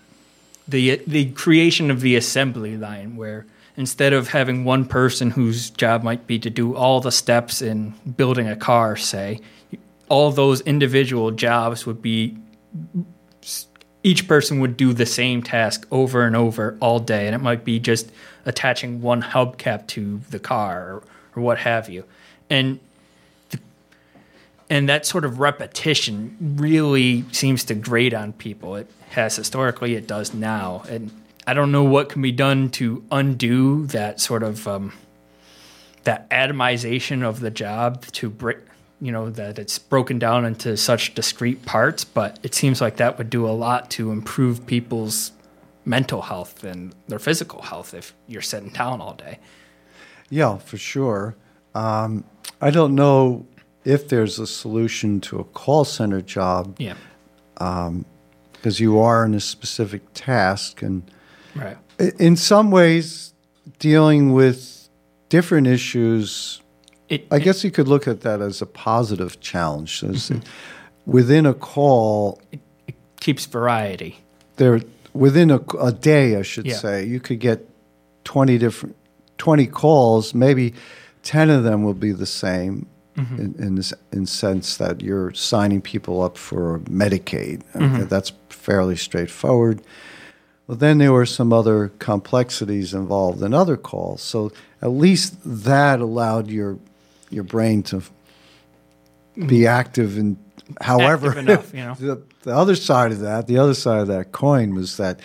[0.67, 6.03] the the creation of the assembly line, where instead of having one person whose job
[6.03, 9.41] might be to do all the steps in building a car, say,
[10.09, 12.37] all those individual jobs would be
[14.03, 17.65] each person would do the same task over and over all day, and it might
[17.65, 18.11] be just
[18.45, 21.03] attaching one hubcap to the car or,
[21.37, 22.05] or what have you,
[22.51, 22.81] and
[24.69, 28.77] and that sort of repetition really seems to grate on people.
[28.77, 31.11] It has historically, it does now, and
[31.47, 34.93] I don't know what can be done to undo that sort of um,
[36.05, 38.59] that atomization of the job to break
[39.03, 43.19] you know that it's broken down into such discrete parts but it seems like that
[43.19, 45.33] would do a lot to improve people's
[45.85, 49.39] mental health and their physical health if you're sitting down all day
[50.31, 51.35] Yeah, for sure.
[51.75, 52.25] Um,
[52.61, 53.45] I don't know
[53.85, 56.95] if there's a solution to a call center job Yeah.
[57.55, 61.03] because you are in a specific task, and
[61.55, 61.77] Right.
[61.99, 63.35] in some ways,
[63.79, 64.89] dealing with
[65.29, 66.62] different issues.
[67.13, 70.03] It, I guess you could look at that as a positive challenge.
[70.03, 70.41] It's- mm-hmm.
[71.05, 74.19] Within a call, it keeps variety.
[74.57, 74.81] there
[75.13, 76.77] within a, a day, I should Yeah.
[76.77, 77.69] say, you could get
[78.25, 78.95] twenty different
[79.37, 80.33] twenty calls.
[80.33, 80.75] Maybe
[81.25, 82.87] ten of them will be the same.
[83.17, 83.41] Mm-hmm.
[83.43, 88.05] In, in this in sense that you're signing people up for Medicaid, Okay, mm-hmm.
[88.07, 89.83] that's fairly straightforward.
[90.67, 94.23] Well, then there were some other complexities involved in other calls.
[94.23, 94.51] So
[94.81, 96.79] at least that allowed your
[97.33, 98.03] your brain to
[99.47, 100.37] be active in
[100.81, 101.95] however Active enough, you know.
[101.99, 105.21] the, the other side of that, the other side of that coin was that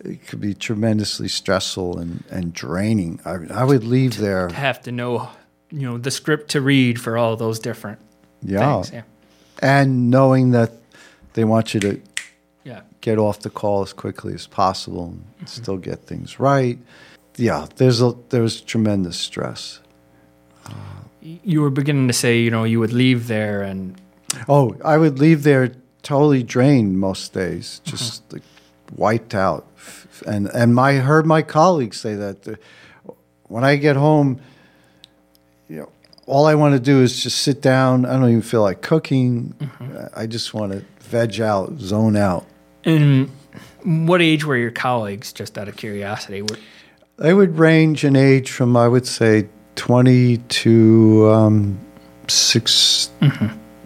[0.00, 3.20] it could be tremendously stressful and, and draining.
[3.24, 5.30] I, I would leave there, Have to know,
[5.70, 7.98] you know, the script to read for all those different
[8.42, 8.92] yeah, things.
[8.92, 9.02] Yeah.
[9.62, 10.72] and knowing that
[11.32, 12.00] they want you to
[12.64, 12.82] Yeah.
[13.00, 15.46] get off the call as quickly as possible and mm-hmm.
[15.46, 16.78] still get things right.
[17.36, 19.80] Yeah, there's a there's tremendous stress.
[20.64, 20.72] Uh,
[21.42, 24.00] You were beginning to say, you know, you would leave there and
[24.48, 25.72] Oh, I would leave there
[26.02, 28.42] totally drained most days, just like
[28.94, 29.66] wiped out.
[30.26, 32.54] And and my heard my colleagues say that uh,
[33.44, 34.40] when I get home,
[35.68, 35.88] you know,
[36.26, 38.04] all I want to do is just sit down.
[38.04, 39.54] I don't even feel like cooking.
[40.14, 42.46] I just want to veg out, zone out.
[42.84, 43.30] And
[43.82, 45.32] what age were your colleagues?
[45.32, 46.42] Just out of curiosity.
[46.42, 46.58] Were,
[47.16, 51.78] They would range in age from I would say twenty to um,
[52.28, 53.10] 6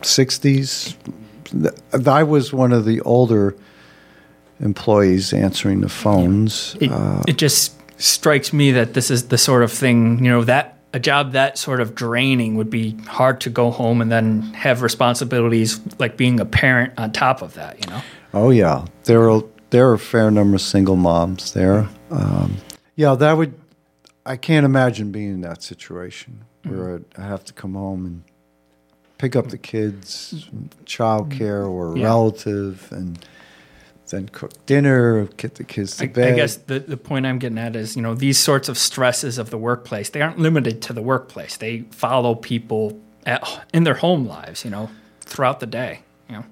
[0.00, 0.96] 60s.
[2.06, 3.54] I was one of the older
[4.60, 6.76] employees answering the phones.
[6.80, 10.44] it, Uh, it just strikes me that this is the sort of thing, you know,
[10.44, 14.42] that a job that sort of draining would be hard to go home and then
[14.54, 17.78] have responsibilities like being a parent on top of that.
[17.84, 18.02] You know.
[18.34, 21.88] oh yeah, there are there are a fair number of single moms there.
[22.10, 22.56] Um,
[22.96, 23.54] yeah, that would.
[24.30, 26.94] I can't imagine being in that situation where mm-hmm.
[26.96, 28.22] I'd- I have to come home and
[29.18, 30.48] pick up the kids,
[30.84, 32.04] childcare or a Yeah.
[32.06, 33.18] relative, and
[34.10, 36.32] then cook dinner, get the kids to I, bed.
[36.32, 39.36] I guess the, the point I'm getting at is, you know, these sorts of stresses
[39.38, 41.56] of the workplace, they aren't limited to the workplace.
[41.56, 43.42] They follow people at,
[43.74, 44.90] in their home lives, you know,
[45.22, 46.44] throughout the day, you know.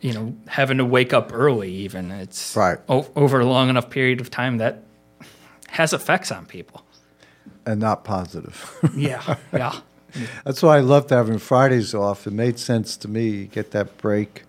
[0.00, 2.78] You know, having to wake up early even, it's Right.
[2.88, 4.82] o- over a long enough period of time that
[5.70, 6.84] has effects on people.
[7.66, 8.76] and not positive.
[8.96, 9.80] Yeah, yeah.
[10.44, 12.26] That's why I loved having Fridays off.
[12.26, 13.28] It made sense to me.
[13.28, 14.42] You get that break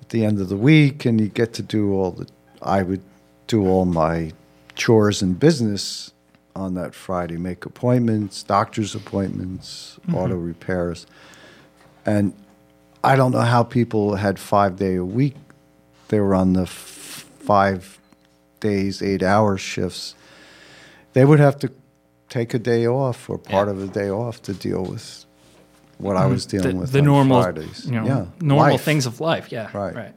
[0.00, 2.28] at the end of the week, and you get to do all the.
[2.62, 3.02] I would
[3.48, 4.32] do all my
[4.76, 6.12] chores and business
[6.54, 7.36] on that Friday.
[7.36, 10.14] Make appointments, doctor's appointments, mm-hmm.
[10.14, 11.06] auto repairs,
[12.04, 12.32] and
[13.02, 15.34] I don't know how people had five day a week.
[16.08, 17.98] They were on the f- five
[18.60, 20.14] days, eight hour shifts.
[21.16, 21.70] They would have to
[22.28, 23.72] take a day off or part Yeah.
[23.74, 25.24] of a day off to deal with
[25.96, 27.86] what I mm, was dealing the, with the on normal, Fridays.
[27.86, 28.82] you know, yeah, normal life.
[28.82, 29.50] things of life.
[29.50, 29.94] Yeah, Right.
[29.94, 30.14] right.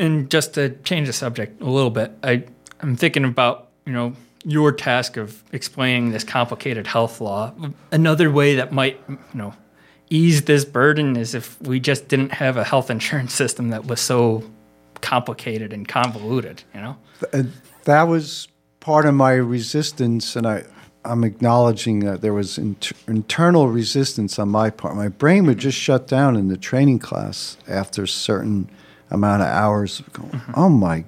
[0.00, 2.42] And just to change the subject a little bit, I
[2.80, 4.14] I'm thinking about you know
[4.44, 7.52] your task of explaining this complicated health law.
[7.92, 9.54] Another way that might you know
[10.10, 14.00] ease this burden is if we just didn't have a health insurance system that was
[14.00, 14.42] so
[15.02, 16.64] complicated and convoluted.
[16.74, 16.96] You know.
[17.32, 17.50] And uh,
[17.84, 18.48] that was
[18.84, 20.64] part of my resistance, and I,
[21.06, 24.94] I'm acknowledging that there was inter- internal resistance on my part.
[24.94, 28.68] My brain would just shut down in the training class after a certain
[29.10, 30.00] amount of hours.
[30.00, 30.52] Of going, mm-hmm.
[30.54, 31.04] Oh my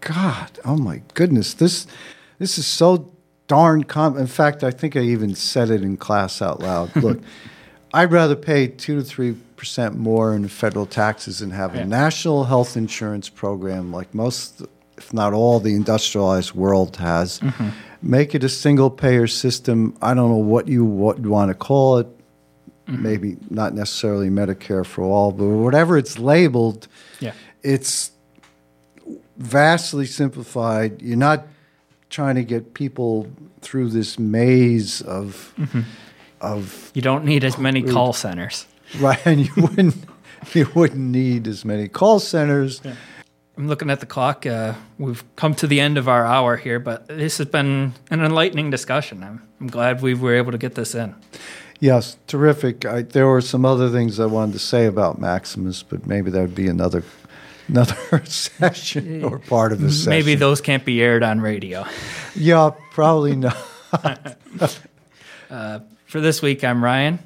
[0.00, 0.50] God!
[0.64, 1.54] Oh my goodness!
[1.54, 1.86] This
[2.38, 3.10] this is so
[3.48, 4.16] darn com.
[4.16, 6.94] In fact, I think I even said it in class out loud.
[7.02, 7.20] Look,
[7.92, 11.82] I'd rather pay two to three percent more in federal taxes and have Yeah.
[11.82, 14.62] a national health insurance program like most,
[15.02, 17.40] if not all, the industrialized world has.
[17.40, 17.68] Mm-hmm.
[18.02, 19.96] Make it a single payer system.
[20.00, 22.06] I don't know what you what you want to call it.
[22.86, 23.02] Mm-hmm.
[23.02, 26.88] Maybe not necessarily Medicare for all, but whatever it's labeled,
[27.20, 27.32] Yeah.
[27.62, 28.10] it's
[29.36, 31.00] vastly simplified.
[31.00, 31.46] You're not
[32.10, 33.28] trying to get people
[33.60, 35.82] through this maze of mm-hmm.
[36.40, 38.66] of You don't need as many call centers.
[39.00, 39.96] right, and you wouldn't
[40.54, 42.82] you wouldn't need as many call centers.
[43.62, 44.44] I'm looking at the clock.
[44.44, 48.20] Uh, we've come to the end of our hour here, but this has been an
[48.20, 49.22] enlightening discussion.
[49.22, 51.14] I'm, I'm glad we were able to get this in.
[51.78, 52.84] Yes, terrific.
[52.84, 56.40] I, there were some other things I wanted to say about Maximus, but maybe that
[56.40, 57.04] would be another
[57.68, 60.10] another session or part of the session.
[60.10, 61.86] Maybe those can't be aired on radio.
[62.34, 63.56] Yeah, probably not.
[65.50, 67.18] Uh, for this week, I'm Ryan.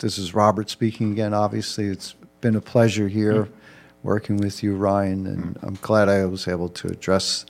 [0.00, 1.32] This is Robert speaking again.
[1.32, 3.52] Obviously, it's been a pleasure here mm.
[4.02, 5.62] Working with you, Ryan, and mm.
[5.62, 7.46] I'm glad I was able to address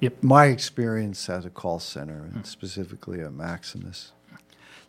[0.00, 0.22] yep.
[0.22, 2.46] my experience at a call center and mm.
[2.46, 4.12] specifically at Maximus.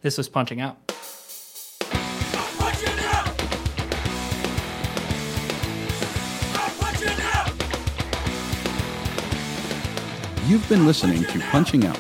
[0.02, 0.78] This was Punching Out.
[10.48, 12.00] You've been listening to Punching Out.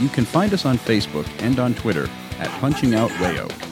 [0.00, 3.71] You can find us on Facebook and on Twitter at Punching Out Wayo.